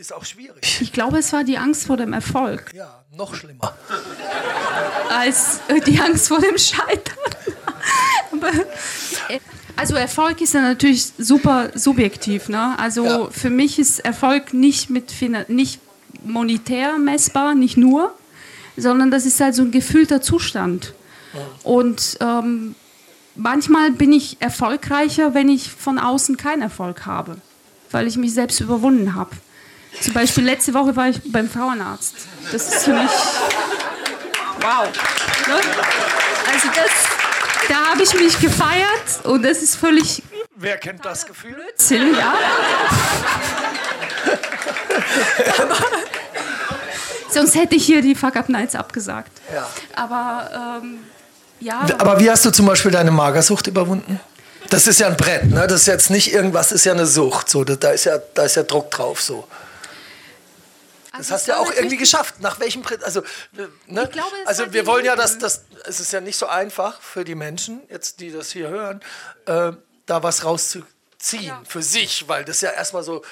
ist 0.00 0.12
auch 0.12 0.24
schwierig. 0.24 0.78
Ich 0.80 0.92
glaube, 0.92 1.18
es 1.18 1.32
war 1.32 1.44
die 1.44 1.58
Angst 1.58 1.86
vor 1.86 1.96
dem 1.96 2.12
Erfolg, 2.12 2.72
Ja, 2.74 3.02
noch 3.16 3.34
schlimmer. 3.34 3.74
als 5.10 5.60
äh, 5.68 5.80
die 5.80 5.98
Angst 6.00 6.28
vor 6.28 6.40
dem 6.40 6.56
Scheitern. 6.58 7.16
Äh, 9.28 9.38
also 9.76 9.94
Erfolg 9.94 10.40
ist 10.40 10.54
ja 10.54 10.60
natürlich 10.62 11.12
super 11.18 11.70
subjektiv. 11.74 12.48
Ne? 12.48 12.78
Also 12.78 13.04
Ja. 13.04 13.28
für 13.30 13.50
mich 13.50 13.78
ist 13.78 14.00
Erfolg 14.00 14.52
nicht, 14.52 14.90
mit 14.90 15.12
nicht 15.48 15.80
monetär 16.24 16.98
messbar, 16.98 17.54
nicht 17.54 17.76
nur, 17.76 18.14
sondern 18.76 19.10
das 19.10 19.24
ist 19.26 19.40
halt 19.40 19.54
so 19.54 19.62
ein 19.62 19.70
gefühlter 19.70 20.20
Zustand. 20.20 20.94
Und 21.62 22.16
ähm, 22.20 22.74
manchmal 23.36 23.90
bin 23.92 24.12
ich 24.12 24.36
erfolgreicher, 24.40 25.34
wenn 25.34 25.48
ich 25.48 25.70
von 25.70 25.98
außen 25.98 26.36
keinen 26.36 26.62
Erfolg 26.62 27.06
habe, 27.06 27.36
weil 27.90 28.06
ich 28.06 28.16
mich 28.16 28.32
selbst 28.34 28.60
überwunden 28.60 29.14
habe. 29.14 29.30
Zum 30.00 30.14
Beispiel 30.14 30.44
letzte 30.44 30.74
Woche 30.74 30.94
war 30.94 31.08
ich 31.08 31.20
beim 31.26 31.48
Frauenarzt. 31.48 32.14
Das 32.52 32.68
ist 32.68 32.84
für 32.84 32.92
mich 32.92 33.10
wow. 34.60 34.88
Ne? 35.46 35.54
Also 36.52 36.68
das, 36.68 37.68
da 37.68 37.90
habe 37.90 38.02
ich 38.02 38.14
mich 38.14 38.38
gefeiert 38.40 39.24
und 39.24 39.42
das 39.42 39.58
ist 39.62 39.76
völlig 39.76 40.22
Wer 40.60 40.76
kennt 40.76 41.04
das 41.04 41.24
Gefühl? 41.24 41.52
Blödsinn, 41.54 42.16
ja. 42.16 42.34
Sonst 47.30 47.54
hätte 47.54 47.76
ich 47.76 47.86
hier 47.86 48.02
die 48.02 48.16
Fuck 48.16 48.34
Up 48.34 48.48
Nights 48.48 48.74
abgesagt. 48.74 49.30
Ja. 49.54 49.68
Aber 49.94 50.80
ähm, 50.82 50.98
ja, 51.60 51.86
Aber 51.98 52.18
wie 52.18 52.28
hast 52.28 52.44
du 52.44 52.50
zum 52.50 52.66
Beispiel 52.66 52.90
deine 52.90 53.12
Magersucht 53.12 53.68
überwunden? 53.68 54.18
Das 54.70 54.88
ist 54.88 54.98
ja 54.98 55.06
ein 55.06 55.16
Brett, 55.16 55.48
ne? 55.50 55.66
Das 55.68 55.82
ist 55.82 55.86
jetzt 55.86 56.10
nicht 56.10 56.32
irgendwas, 56.32 56.70
das 56.70 56.80
ist 56.80 56.84
ja 56.84 56.92
eine 56.92 57.06
Sucht. 57.06 57.48
So, 57.48 57.62
da, 57.62 57.76
da 57.76 57.90
ist 57.90 58.04
ja, 58.04 58.18
da 58.34 58.42
ist 58.42 58.56
ja 58.56 58.64
Druck 58.64 58.90
drauf. 58.90 59.22
So. 59.22 59.46
Das 61.18 61.30
also 61.30 61.34
hast 61.34 61.48
du 61.48 61.52
ja 61.52 61.58
auch 61.58 61.72
irgendwie 61.72 61.96
geschafft. 61.96 62.40
Nach 62.40 62.58
welchem 62.60 62.82
Prinzip? 62.82 63.04
Also, 63.04 63.22
ne? 63.86 64.04
Ich 64.04 64.10
glaube, 64.12 64.34
also 64.46 64.72
wir 64.72 64.86
wollen 64.86 65.04
ja, 65.04 65.16
dass 65.16 65.38
das. 65.38 65.64
Es 65.84 66.00
ist 66.00 66.12
ja 66.12 66.20
nicht 66.20 66.36
so 66.36 66.46
einfach 66.46 67.00
für 67.00 67.24
die 67.24 67.34
Menschen, 67.34 67.80
jetzt 67.90 68.20
die 68.20 68.30
das 68.32 68.50
hier 68.52 68.68
hören, 68.68 69.00
äh, 69.46 69.72
da 70.06 70.22
was 70.22 70.44
rauszuziehen 70.44 70.88
Ja. 71.44 71.62
für 71.66 71.82
sich, 71.82 72.28
weil 72.28 72.44
das 72.44 72.60
ja 72.60 72.70
erstmal 72.70 73.02
so 73.02 73.22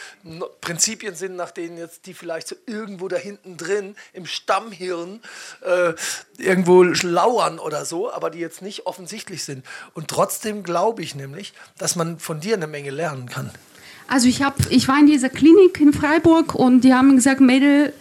Prinzipien 0.60 1.14
sind, 1.14 1.36
nach 1.36 1.50
denen 1.52 1.78
jetzt 1.78 2.06
die 2.06 2.14
vielleicht 2.14 2.48
so 2.48 2.56
irgendwo 2.66 3.08
da 3.08 3.16
hinten 3.16 3.56
drin 3.56 3.96
im 4.12 4.26
Stammhirn 4.26 5.22
äh, 5.62 5.92
irgendwo 6.38 6.82
lauern 6.82 7.58
oder 7.58 7.84
so, 7.84 8.12
aber 8.12 8.30
die 8.30 8.40
jetzt 8.40 8.60
nicht 8.60 8.86
offensichtlich 8.86 9.44
sind. 9.44 9.64
Und 9.94 10.08
trotzdem 10.08 10.62
glaube 10.64 11.02
ich 11.02 11.14
nämlich, 11.14 11.54
dass 11.78 11.94
man 11.96 12.18
von 12.18 12.40
dir 12.40 12.54
eine 12.56 12.66
Menge 12.66 12.90
lernen 12.90 13.28
kann. 13.28 13.50
Also 14.08 14.28
ich, 14.28 14.42
hab, 14.42 14.54
ich 14.70 14.88
war 14.88 14.98
in 14.98 15.06
dieser 15.06 15.28
Klinik 15.28 15.80
in 15.80 15.92
Freiburg 15.92 16.54
und 16.54 16.82
die 16.82 16.94
haben 16.94 17.16
gesagt, 17.16 17.40
Mädel, 17.40 17.92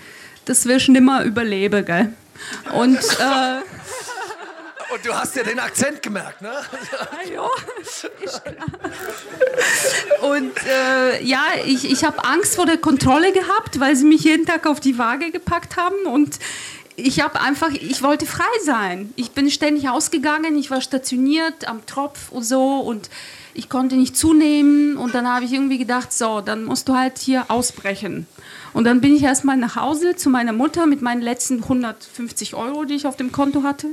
das 0.45 0.65
wirst 0.65 0.89
nimmer 0.89 1.23
überleben, 1.23 1.83
gell? 1.85 2.13
Und 2.73 2.97
äh, 2.97 3.61
Und 4.95 5.05
du 5.05 5.13
hast 5.13 5.35
ja 5.35 5.43
den 5.43 5.59
Akzent 5.59 6.01
gemerkt, 6.01 6.41
ne? 6.41 6.51
ja, 7.33 7.49
ist 7.81 8.41
klar. 8.43 8.65
Und 10.31 10.53
äh, 10.65 11.23
ja, 11.23 11.43
ich, 11.65 11.91
ich 11.91 12.05
habe 12.05 12.23
Angst 12.23 12.55
vor 12.55 12.65
der 12.65 12.77
Kontrolle 12.77 13.33
gehabt, 13.33 13.79
weil 13.79 13.95
sie 13.95 14.05
mich 14.05 14.23
jeden 14.23 14.45
Tag 14.45 14.65
auf 14.67 14.79
die 14.79 14.97
Waage 14.97 15.31
gepackt 15.31 15.75
haben 15.75 16.05
und 16.05 16.39
ich 16.97 17.21
habe 17.21 17.41
einfach, 17.41 17.71
ich 17.71 18.01
wollte 18.01 18.25
frei 18.25 18.43
sein. 18.63 19.13
Ich 19.15 19.31
bin 19.31 19.49
ständig 19.51 19.89
ausgegangen, 19.89 20.58
ich 20.58 20.71
war 20.71 20.81
stationiert 20.81 21.67
am 21.67 21.86
Tropf 21.86 22.31
und 22.31 22.43
so 22.43 22.79
und 22.79 23.10
ich 23.53 23.69
konnte 23.69 23.95
nicht 23.95 24.17
zunehmen 24.17 24.97
und 24.97 25.15
dann 25.15 25.27
habe 25.27 25.45
ich 25.45 25.53
irgendwie 25.53 25.77
gedacht, 25.77 26.12
so, 26.13 26.41
dann 26.41 26.65
musst 26.65 26.88
du 26.89 26.95
halt 26.95 27.17
hier 27.17 27.45
ausbrechen. 27.49 28.27
Und 28.73 28.84
dann 28.84 28.99
bin 28.99 29.15
ich 29.15 29.23
erstmal 29.23 29.55
nach 29.58 29.77
Hause 29.77 30.15
zu 30.15 30.29
meiner 30.29 30.51
Mutter 30.51 30.86
mit 30.86 31.01
meinen 31.01 31.21
letzten 31.21 31.63
150 31.63 32.55
Euro, 32.55 32.84
die 32.84 32.95
ich 32.95 33.08
auf 33.08 33.15
dem 33.15 33.31
Konto 33.31 33.63
hatte. 33.63 33.88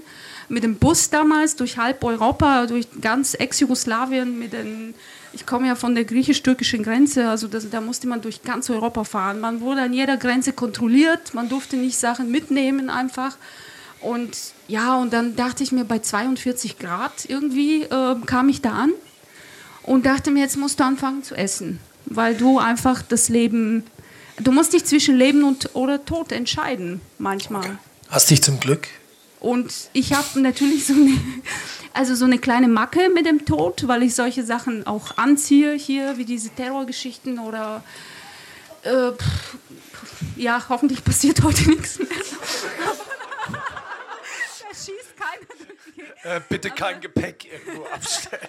Mit 0.49 0.65
dem 0.65 0.77
Bus 0.77 1.11
damals 1.11 1.55
durch 1.55 1.79
halb 1.79 2.03
Europa, 2.03 2.67
durch 2.67 2.89
ganz 3.01 3.35
Ex-Jugoslawien, 3.35 4.39
mit 4.39 4.53
den 4.53 4.95
ich 5.33 5.47
komme 5.47 5.67
ja 5.67 5.75
von 5.75 5.95
der 5.95 6.05
griechisch-türkischen 6.05 6.83
Grenze, 6.83 7.29
also 7.29 7.49
das, 7.49 7.69
da 7.71 7.81
musste 7.81 8.07
man 8.07 8.21
durch 8.21 8.43
ganz 8.43 8.69
Europa 8.71 9.05
fahren. 9.05 9.41
Man 9.41 9.61
wurde 9.61 9.83
an 9.83 9.93
jeder 9.93 10.17
Grenze 10.17 10.53
kontrolliert, 10.53 11.35
man 11.35 11.49
durfte 11.49 11.77
nicht 11.77 11.97
Sachen 11.99 12.31
mitnehmen 12.31 12.91
einfach. 12.91 13.37
Und 14.01 14.37
ja, 14.69 14.97
und 14.97 15.13
dann 15.13 15.37
dachte 15.37 15.63
ich 15.63 15.73
mir, 15.73 15.85
bei 15.85 16.01
42 16.01 16.79
Grad 16.79 17.25
irgendwie 17.29 17.83
äh, 17.83 18.17
kam 18.27 18.49
ich 18.49 18.61
da 18.61 18.73
an 18.73 18.93
und 19.85 20.07
dachte 20.07 20.31
mir, 20.31 20.41
jetzt 20.41 20.57
musst 20.57 20.81
du 20.81 20.85
anfangen 20.85 21.23
zu 21.23 21.35
essen, 21.35 21.79
weil 22.07 22.35
du 22.35 22.59
einfach 22.59 23.03
das 23.03 23.29
Leben, 23.29 23.85
du 24.39 24.53
musst 24.53 24.73
dich 24.73 24.85
zwischen 24.85 25.17
Leben 25.17 25.45
und 25.45 25.71
oder 25.75 26.05
Tod 26.05 26.33
entscheiden 26.33 27.01
manchmal. 27.19 27.79
Hast 28.09 28.31
dich 28.31 28.43
zum 28.43 28.61
Glück. 28.61 28.89
Und 29.43 29.91
ich 29.93 30.13
habe 30.13 30.41
natürlich 30.41 30.87
so 30.87 30.93
eine, 30.93 31.19
also 31.93 32.15
so 32.15 32.25
eine 32.27 32.39
kleine 32.39 32.69
Macke 32.69 33.09
mit 33.13 33.27
dem 33.27 33.45
Tod, 33.45 33.89
weil 33.89 34.05
ich 34.05 34.15
solche 34.15 34.45
Sachen 34.45 34.87
auch 34.87 35.19
anziehe 35.19 35.75
hier, 35.75 36.17
wie 36.17 36.25
diese 36.25 36.51
Terrorgeschichten 36.51 37.41
oder 37.41 37.83
äh, 38.85 39.11
pff, 39.11 39.57
ja, 40.37 40.65
hoffentlich 40.69 41.03
passiert 41.03 41.43
heute 41.43 41.71
nichts 41.71 41.99
mehr. 41.99 42.09
da 43.49 44.69
schießt 44.69 45.17
keiner 45.17 45.47
durch 45.59 45.81
die 45.97 46.29
Äh, 46.29 46.41
bitte 46.49 46.71
kein 46.71 47.01
Gepäck 47.01 47.45
irgendwo 47.45 47.85
abstellen. 47.93 48.47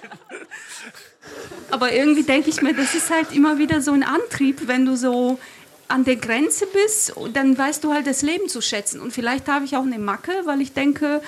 Aber 1.72 1.92
irgendwie 1.92 2.24
denke 2.24 2.52
ich 2.52 2.62
mir, 2.62 2.76
das 2.76 2.94
ist 2.94 3.10
halt 3.10 3.32
immer 3.32 3.58
wieder 3.58 3.82
so 3.82 3.94
ein 3.94 4.04
Antrieb, 4.04 4.68
wenn 4.68 4.86
du 4.86 4.96
so 4.96 5.40
an 5.88 6.06
der 6.06 6.16
Grenze 6.16 6.66
bist, 6.68 7.14
dann 7.34 7.58
weißt 7.58 7.84
du 7.84 7.94
halt 7.94 8.08
das 8.08 8.22
Leben 8.22 8.48
zu 8.50 8.62
schätzen. 8.62 9.00
Und 9.02 9.12
vielleicht 9.12 9.48
habe 9.48 9.66
ich 9.66 9.76
auch 9.76 9.84
eine 9.84 10.00
Macke, 10.00 10.32
weil 10.46 10.62
ich 10.62 10.74
denke, 10.74 11.22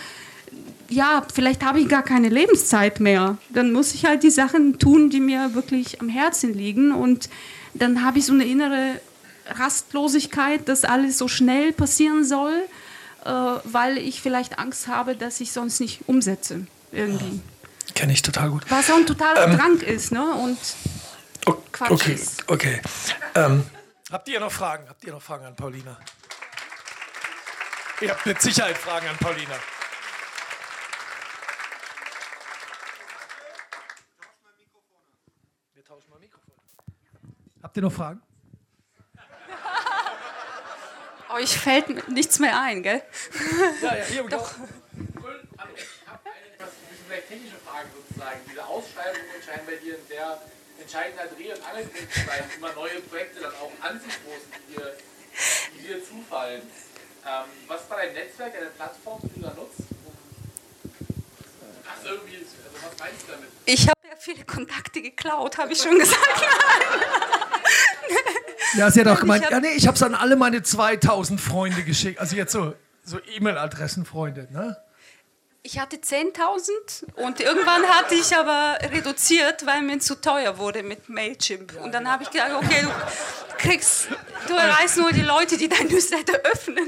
ja, 0.90 1.24
vielleicht 1.34 1.64
habe 1.64 1.80
ich 1.80 1.90
gar 1.90 2.04
keine 2.04 2.30
Lebenszeit 2.30 3.00
mehr. 3.00 3.38
Dann 3.50 3.72
muss 3.72 3.94
ich 3.94 4.06
halt 4.06 4.24
die 4.24 4.30
Sachen 4.30 4.80
tun, 4.80 5.10
die 5.10 5.20
mir 5.20 5.54
wirklich 5.54 6.02
am 6.02 6.10
Herzen 6.10 6.54
liegen. 6.54 6.92
Und 6.94 7.30
dann 7.74 8.04
habe 8.04 8.20
ich 8.20 8.26
so 8.26 8.34
eine 8.34 8.46
innere 8.46 9.00
Rastlosigkeit, 9.50 10.68
dass 10.70 10.86
alles 10.86 11.18
so 11.18 11.28
schnell 11.28 11.72
passieren 11.72 12.24
soll, 12.24 12.54
äh, 13.26 13.30
weil 13.64 13.98
ich 13.98 14.22
vielleicht 14.22 14.60
Angst 14.60 14.88
habe, 14.88 15.16
dass 15.16 15.42
ich 15.42 15.52
sonst 15.52 15.80
nicht 15.80 16.02
umsetze. 16.08 16.68
Irgendwie. 16.92 17.40
Kenne 17.94 18.14
ich 18.14 18.22
total 18.22 18.50
gut. 18.50 18.64
Was 18.70 18.90
auch 18.90 18.98
ein 18.98 19.06
totaler 19.06 19.56
Drang 19.56 19.80
ist, 19.80 20.12
ne? 20.12 20.24
Und 20.34 20.58
Quatsch 21.72 21.92
Okay, 21.92 22.14
ist. 22.14 22.44
okay. 22.48 22.82
Ähm, 23.36 23.64
habt 24.16 24.30
ihr 24.30 24.40
noch 24.40 24.52
Fragen? 24.52 24.88
Habt 24.88 25.04
ihr 25.04 25.12
noch 25.12 25.22
Fragen 25.22 25.46
an 25.46 25.58
Paulina? 25.58 26.00
Ihr 28.00 28.10
habt 28.10 28.26
mit 28.26 28.42
Sicherheit 28.42 28.78
Fragen 28.78 29.10
an 29.10 29.18
Paulina. 29.18 29.60
Wir 35.74 35.84
tauschen 35.84 36.10
mal 36.10 36.20
Mikrofon. 36.20 36.54
Habt 37.62 37.76
ihr 37.76 37.84
noch 37.84 37.92
Fragen? 37.92 38.22
Euch 41.30 41.58
fällt 41.58 42.08
nichts 42.08 42.40
mehr 42.40 42.62
ein, 42.62 42.84
gell? 42.84 43.04
Ja, 43.82 43.98
ja, 43.98 44.04
hier 44.06 44.24
Doch. 44.30 44.56
Hallo, 45.58 45.74
ich 45.76 46.08
habe 46.08 46.22
eine 46.24 46.54
etwas 46.54 46.70
technische 47.28 47.58
Frage 47.58 47.90
sozusagen. 47.94 48.40
Diese 48.50 48.66
Ausschreibungen 48.66 49.44
scheinen 49.46 49.66
bei 49.66 49.76
dir 49.76 49.96
ein 49.96 50.08
sehr 50.08 50.42
entscheidender 50.86 51.26
Dreh- 51.36 51.52
und 51.54 51.64
Angelpunkt 51.66 52.14
zu 52.14 52.20
sein, 52.26 52.44
immer 52.58 52.72
neue 52.74 53.02
Projekte 53.10 53.42
dann 53.42 53.54
auch 53.56 53.72
anzustoßen, 53.82 54.50
die 54.70 54.76
dir, 54.76 54.94
die 55.76 55.88
dir 55.88 56.04
zufallen. 56.06 56.62
Ähm, 57.26 57.50
was 57.68 57.82
ist 57.82 57.90
bei 57.90 58.06
deinem 58.06 58.14
Netzwerk, 58.14 58.54
deine 58.54 58.68
Plattform, 58.68 59.20
die 59.24 59.40
du 59.40 59.48
da 59.48 59.54
nutzt? 59.56 59.82
Also 61.90 62.16
irgendwie, 62.16 62.38
also 62.38 62.86
was 62.86 63.00
meinst 63.00 63.28
du 63.28 63.32
damit? 63.32 63.50
Ich 63.66 63.82
habe 63.88 64.00
ja 64.08 64.16
viele 64.20 64.46
Kontakte 64.46 65.02
geklaut, 65.02 65.58
habe 65.58 65.74
ich 65.74 65.82
schon 65.82 65.98
gesagt. 65.98 66.22
Ja, 68.78 68.92
sie 68.92 69.00
hat 69.02 69.08
auch 69.08 69.14
Ich 69.16 69.20
gemeint, 69.22 69.44
hab- 69.46 69.52
ja, 69.52 69.60
nee, 69.60 69.72
ich 69.76 69.88
habe 69.88 69.96
es 69.96 70.04
an 70.04 70.14
alle 70.16 70.36
meine 70.36 70.62
2000 70.62 71.40
Freunde 71.42 71.84
geschickt. 71.84 72.20
Also 72.20 72.36
jetzt 72.36 72.52
so, 72.52 72.76
so 73.04 73.20
E-Mail-Adressen-Freunde, 73.36 74.50
ne? 74.52 74.78
Ich 75.66 75.80
hatte 75.80 75.96
10.000 75.96 77.16
und 77.16 77.40
irgendwann 77.40 77.82
hatte 77.88 78.14
ich 78.14 78.36
aber 78.38 78.78
reduziert, 78.84 79.66
weil 79.66 79.82
mir 79.82 79.98
zu 80.00 80.14
teuer 80.22 80.60
wurde 80.60 80.84
mit 80.84 81.10
Mailchimp. 81.10 81.76
Und 81.82 81.92
dann 81.92 82.08
habe 82.08 82.22
ich 82.22 82.30
gedacht, 82.30 82.52
okay, 82.54 82.84
du 82.84 82.90
kriegst, 83.58 84.10
du 84.48 84.54
erreichst 84.54 84.98
nur 84.98 85.12
die 85.12 85.24
Leute, 85.24 85.58
die 85.58 85.68
dein 85.68 85.88
Newsletter 85.88 86.38
öffnen. 86.44 86.88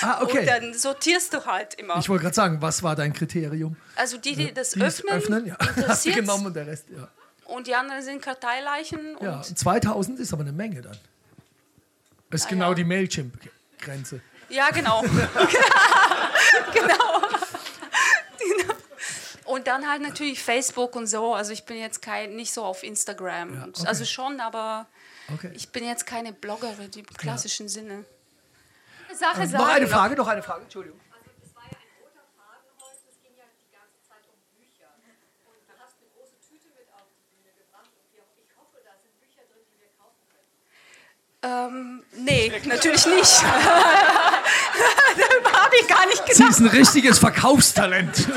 Ah, 0.00 0.20
Und 0.20 0.30
okay. 0.30 0.46
dann 0.46 0.72
sortierst 0.72 1.34
du 1.34 1.44
halt 1.44 1.74
immer. 1.74 1.98
Ich 1.98 2.08
wollte 2.08 2.22
gerade 2.22 2.34
sagen, 2.34 2.62
was 2.62 2.82
war 2.82 2.96
dein 2.96 3.12
Kriterium? 3.12 3.76
Also 3.94 4.16
die, 4.16 4.34
die 4.34 4.54
das 4.54 4.70
Die 4.70 4.80
öffnen, 4.80 5.12
öffnen 5.12 5.46
ja. 5.46 5.56
Hast 5.60 5.76
du 5.76 5.80
interessiert's. 5.80 6.18
genommen 6.20 6.46
und 6.46 6.56
der 6.56 6.66
Rest, 6.66 6.86
ja. 6.88 7.08
und 7.44 7.66
die 7.66 7.74
anderen 7.74 8.00
sind 8.02 8.22
Karteileichen. 8.22 9.18
Ja, 9.20 9.36
Und, 9.36 9.48
und 9.50 9.58
2000 9.58 10.18
ist 10.20 10.32
aber 10.32 10.44
eine 10.44 10.52
Menge 10.52 10.80
dann. 10.80 10.96
Das 12.30 12.40
ist 12.40 12.48
genau 12.48 12.70
ja. 12.70 12.74
die 12.74 12.84
Mailchimp-Grenze. 12.84 14.22
ja, 14.48 14.70
genau. 14.70 15.02
genau. 16.72 17.25
Und 19.56 19.66
dann 19.66 19.88
halt 19.88 20.02
natürlich 20.02 20.42
Facebook 20.42 20.94
und 20.96 21.06
so. 21.06 21.32
Also 21.34 21.52
ich 21.52 21.64
bin 21.64 21.78
jetzt 21.78 22.02
kein, 22.02 22.36
nicht 22.36 22.52
so 22.52 22.62
auf 22.62 22.82
Instagram. 22.82 23.54
Ja, 23.54 23.64
Und- 23.64 23.78
okay. 23.78 23.88
Also 23.88 24.04
schon, 24.04 24.38
aber 24.40 24.86
Okay. 25.32 25.50
ich 25.54 25.70
bin 25.70 25.82
jetzt 25.84 26.04
keine 26.06 26.32
Bloggerin 26.34 26.90
im 26.94 27.06
klassischen 27.06 27.66
Sinne. 27.68 28.04
Eine 29.08 29.16
Sache 29.16 29.40
Ähm, 29.42 29.48
sagen 29.48 29.64
noch 29.64 29.72
eine. 29.72 29.86
Frage, 29.88 30.14
noch 30.16 30.28
eine 30.28 30.42
Frage, 30.42 30.62
Entschuldigung. 30.64 31.00
Also 31.10 31.24
das 31.40 31.54
war 31.56 31.62
ja 31.64 31.70
ein 31.72 31.88
roter 32.04 32.20
Faden 32.36 32.68
heute, 32.84 33.00
es 33.08 33.16
ging 33.24 33.32
ja 33.38 33.44
die 33.58 33.70
ganze 33.72 33.96
Zeit 34.06 34.20
um 34.28 34.36
Bücher. 34.60 34.92
Und 35.48 35.56
du 35.66 35.72
hast 35.80 35.96
eine 35.96 36.08
große 36.14 36.36
Tüte 36.46 36.68
mit 36.76 36.84
auf 36.92 37.08
die 37.16 37.24
Bühne 37.32 37.48
gebracht 37.56 37.88
und 37.96 38.04
wir- 38.12 38.28
ich 38.44 38.52
hoffe, 38.60 38.76
da 38.84 38.92
sind 39.00 39.16
Bücher 39.24 39.40
drin, 39.48 39.64
die 39.72 39.80
wir 39.80 39.88
kaufen 39.96 40.20
können. 40.28 40.52
Ähm, 41.48 42.04
nee, 42.28 42.52
natürlich 42.68 43.06
nicht. 43.06 43.42
Habe 45.56 45.74
ich 45.80 45.88
gar 45.88 46.04
nicht 46.06 46.22
Sie 46.28 46.32
gedacht. 46.44 46.50
ist 46.50 46.60
ein 46.60 46.66
richtiges 46.68 47.18
Verkaufstalent. 47.18 48.28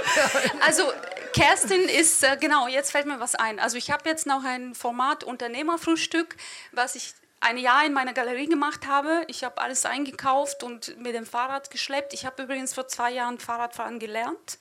Also 0.66 0.84
Kerstin 1.32 1.88
ist, 1.88 2.22
äh, 2.22 2.36
genau, 2.38 2.68
jetzt 2.68 2.92
fällt 2.92 3.06
mir 3.06 3.20
was 3.20 3.34
ein. 3.34 3.58
Also 3.58 3.76
ich 3.76 3.90
habe 3.90 4.08
jetzt 4.08 4.26
noch 4.26 4.44
ein 4.44 4.74
Format 4.74 5.24
Unternehmerfrühstück, 5.24 6.36
was 6.72 6.94
ich 6.94 7.14
ein 7.40 7.58
Jahr 7.58 7.84
in 7.84 7.92
meiner 7.92 8.12
Galerie 8.12 8.46
gemacht 8.46 8.86
habe. 8.86 9.24
Ich 9.26 9.42
habe 9.42 9.60
alles 9.60 9.84
eingekauft 9.84 10.62
und 10.62 10.96
mit 10.98 11.14
dem 11.14 11.26
Fahrrad 11.26 11.70
geschleppt. 11.70 12.14
Ich 12.14 12.24
habe 12.24 12.44
übrigens 12.44 12.74
vor 12.74 12.86
zwei 12.86 13.10
Jahren 13.10 13.38
Fahrradfahren 13.38 13.98
gelernt. 13.98 14.58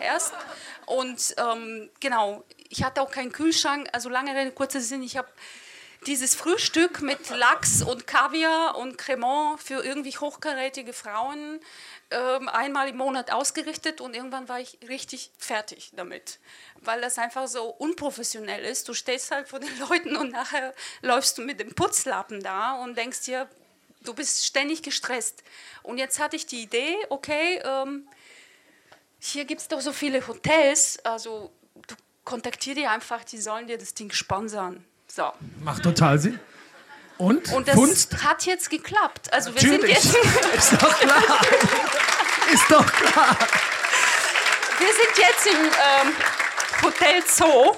Erst. 0.00 0.34
Und 0.86 1.34
ähm, 1.38 1.88
genau, 2.00 2.42
ich 2.68 2.82
hatte 2.82 3.00
auch 3.00 3.10
keinen 3.10 3.30
Kühlschrank. 3.30 3.88
Also 3.92 4.08
lange 4.08 4.34
Rede, 4.34 4.50
kurzer 4.50 4.80
Sinn, 4.80 5.02
ich 5.02 5.16
habe 5.16 5.28
dieses 6.06 6.34
Frühstück 6.34 7.00
mit 7.00 7.30
Lachs 7.30 7.82
und 7.82 8.06
Kaviar 8.06 8.76
und 8.76 8.98
Cremant 8.98 9.60
für 9.62 9.82
irgendwie 9.84 10.10
hochkarätige 10.10 10.92
Frauen 10.92 11.60
ähm, 12.14 12.48
einmal 12.48 12.88
im 12.88 12.96
Monat 12.96 13.32
ausgerichtet 13.32 14.00
und 14.00 14.14
irgendwann 14.14 14.48
war 14.48 14.60
ich 14.60 14.78
richtig 14.88 15.32
fertig 15.36 15.90
damit, 15.94 16.38
weil 16.80 17.00
das 17.00 17.18
einfach 17.18 17.48
so 17.48 17.64
unprofessionell 17.64 18.64
ist. 18.64 18.88
Du 18.88 18.94
stehst 18.94 19.30
halt 19.30 19.48
vor 19.48 19.60
den 19.60 19.78
Leuten 19.88 20.16
und 20.16 20.32
nachher 20.32 20.74
läufst 21.02 21.38
du 21.38 21.42
mit 21.42 21.60
dem 21.60 21.74
Putzlappen 21.74 22.42
da 22.42 22.74
und 22.74 22.96
denkst 22.96 23.22
dir, 23.22 23.48
du 24.02 24.14
bist 24.14 24.44
ständig 24.46 24.82
gestresst. 24.82 25.42
Und 25.82 25.98
jetzt 25.98 26.20
hatte 26.20 26.36
ich 26.36 26.46
die 26.46 26.62
Idee, 26.62 26.96
okay, 27.08 27.60
ähm, 27.64 28.06
hier 29.18 29.44
gibt 29.44 29.62
es 29.62 29.68
doch 29.68 29.80
so 29.80 29.92
viele 29.92 30.26
Hotels, 30.26 30.98
also 31.04 31.50
du 31.88 31.94
kontaktier 32.24 32.74
die 32.74 32.86
einfach, 32.86 33.24
die 33.24 33.38
sollen 33.38 33.66
dir 33.66 33.78
das 33.78 33.94
Ding 33.94 34.12
sponsern. 34.12 34.84
So. 35.08 35.32
Macht 35.62 35.82
total 35.82 36.18
Sinn. 36.18 36.38
Und? 37.18 37.52
Und 37.52 37.68
das 37.68 37.74
Funst? 37.74 38.24
hat 38.24 38.44
jetzt 38.46 38.70
geklappt. 38.70 39.32
Also 39.32 39.54
wir 39.54 39.60
sind 39.60 39.72
Natürlich. 39.82 39.96
jetzt, 39.96 40.16
Ist 40.56 40.72
doch 40.82 40.98
klar. 40.98 41.40
Ist 42.52 42.70
doch 42.70 42.92
klar. 42.92 43.38
wir 44.78 44.88
sind 44.88 45.18
jetzt 45.18 45.46
im 45.46 45.64
ähm, 45.64 46.12
Hotel 46.82 47.22
Zoo. 47.26 47.76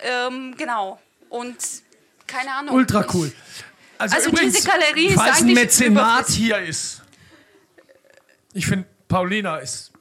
Ähm, 0.00 0.54
genau. 0.56 1.00
Und 1.28 1.56
keine 2.26 2.52
Ahnung. 2.52 2.74
Ultra 2.76 3.06
cool. 3.12 3.32
Also, 3.98 4.16
Also 4.16 4.30
übrigens, 4.30 4.54
diese 4.54 4.68
Galerie 4.68 5.06
ist 5.06 5.14
falls 5.16 5.40
ein 5.40 5.52
Mäzenat 5.52 6.28
hier 6.28 6.58
ist, 6.58 7.02
ich 8.52 8.66
finde, 8.66 8.86
Paulina 9.08 9.58
ist 9.58 9.92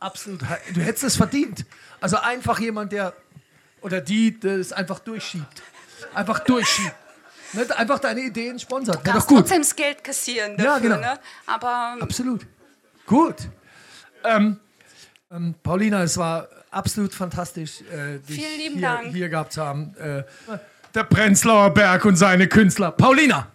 absolut, 0.00 0.42
du 0.72 0.80
hättest 0.80 1.04
es 1.04 1.16
verdient. 1.16 1.64
Also 2.00 2.16
einfach 2.16 2.58
jemand, 2.58 2.92
der, 2.92 3.14
oder 3.80 4.00
die, 4.00 4.38
der 4.38 4.56
es 4.56 4.72
einfach 4.72 4.98
durchschiebt. 4.98 5.62
Einfach 6.14 6.40
durchschiebt. 6.40 6.94
Nicht 7.52 7.72
einfach 7.72 7.98
deine 7.98 8.20
Ideen 8.20 8.58
sponsert. 8.58 9.04
Wäre 9.04 9.12
Kannst 9.14 9.28
trotzdem 9.28 9.58
das 9.58 9.76
Geld 9.76 10.02
kassieren 10.02 10.56
dafür. 10.56 10.72
Ja, 10.72 10.78
genau. 10.78 10.96
ne? 10.96 11.18
Aber 11.46 11.96
Absolut. 12.00 12.46
Gut. 13.06 13.36
Ähm, 14.24 14.58
ähm, 15.30 15.54
Paulina, 15.62 16.02
es 16.02 16.16
war 16.16 16.48
absolut 16.70 17.12
fantastisch, 17.12 17.80
äh, 17.82 18.18
dich 18.18 18.36
Vielen 18.36 18.58
lieben 18.58 18.78
hier, 18.78 18.88
Dank. 18.88 19.12
hier 19.12 19.28
gehabt 19.28 19.52
zu 19.52 19.62
haben. 19.62 19.94
Äh, 19.96 20.22
der 20.94 21.04
Prenzlauer 21.04 21.70
Berg 21.70 22.04
und 22.04 22.16
seine 22.16 22.48
Künstler. 22.48 22.90
Paulina. 22.90 23.48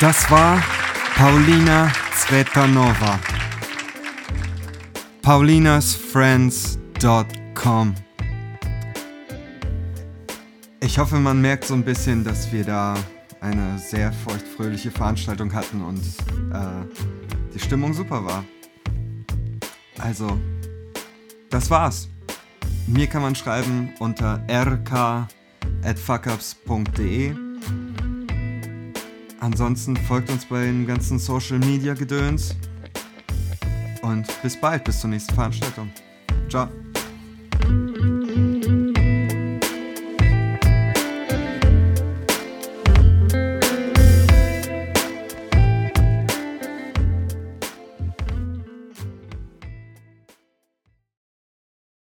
Das 0.00 0.30
war 0.30 0.62
Paulina 1.16 1.90
Zvetanova. 2.14 3.18
paulinasfriends.com 5.24 7.94
Ich 10.80 10.98
hoffe, 10.98 11.16
man 11.16 11.40
merkt 11.40 11.64
so 11.64 11.72
ein 11.72 11.82
bisschen, 11.82 12.24
dass 12.24 12.52
wir 12.52 12.62
da 12.62 12.94
eine 13.40 13.78
sehr 13.78 14.12
feuchtfröhliche 14.12 14.90
Veranstaltung 14.90 15.50
hatten 15.54 15.80
und 15.80 16.02
äh, 16.52 16.84
die 17.54 17.58
Stimmung 17.58 17.94
super 17.94 18.22
war. 18.22 18.44
Also, 19.98 20.38
das 21.48 21.70
war's. 21.70 22.10
Mir 22.86 23.06
kann 23.06 23.22
man 23.22 23.34
schreiben 23.34 23.94
unter 24.00 24.44
rk.fuckups.de. 24.46 27.34
Ansonsten 29.40 29.96
folgt 29.96 30.28
uns 30.28 30.44
bei 30.44 30.66
den 30.66 30.86
ganzen 30.86 31.18
Social 31.18 31.60
Media 31.60 31.94
Gedöns. 31.94 32.54
Und 34.04 34.26
bis 34.42 34.56
bald, 34.60 34.84
bis 34.84 35.00
zur 35.00 35.10
nächsten 35.10 35.34
Veranstaltung. 35.34 35.90
Ciao. 36.50 36.68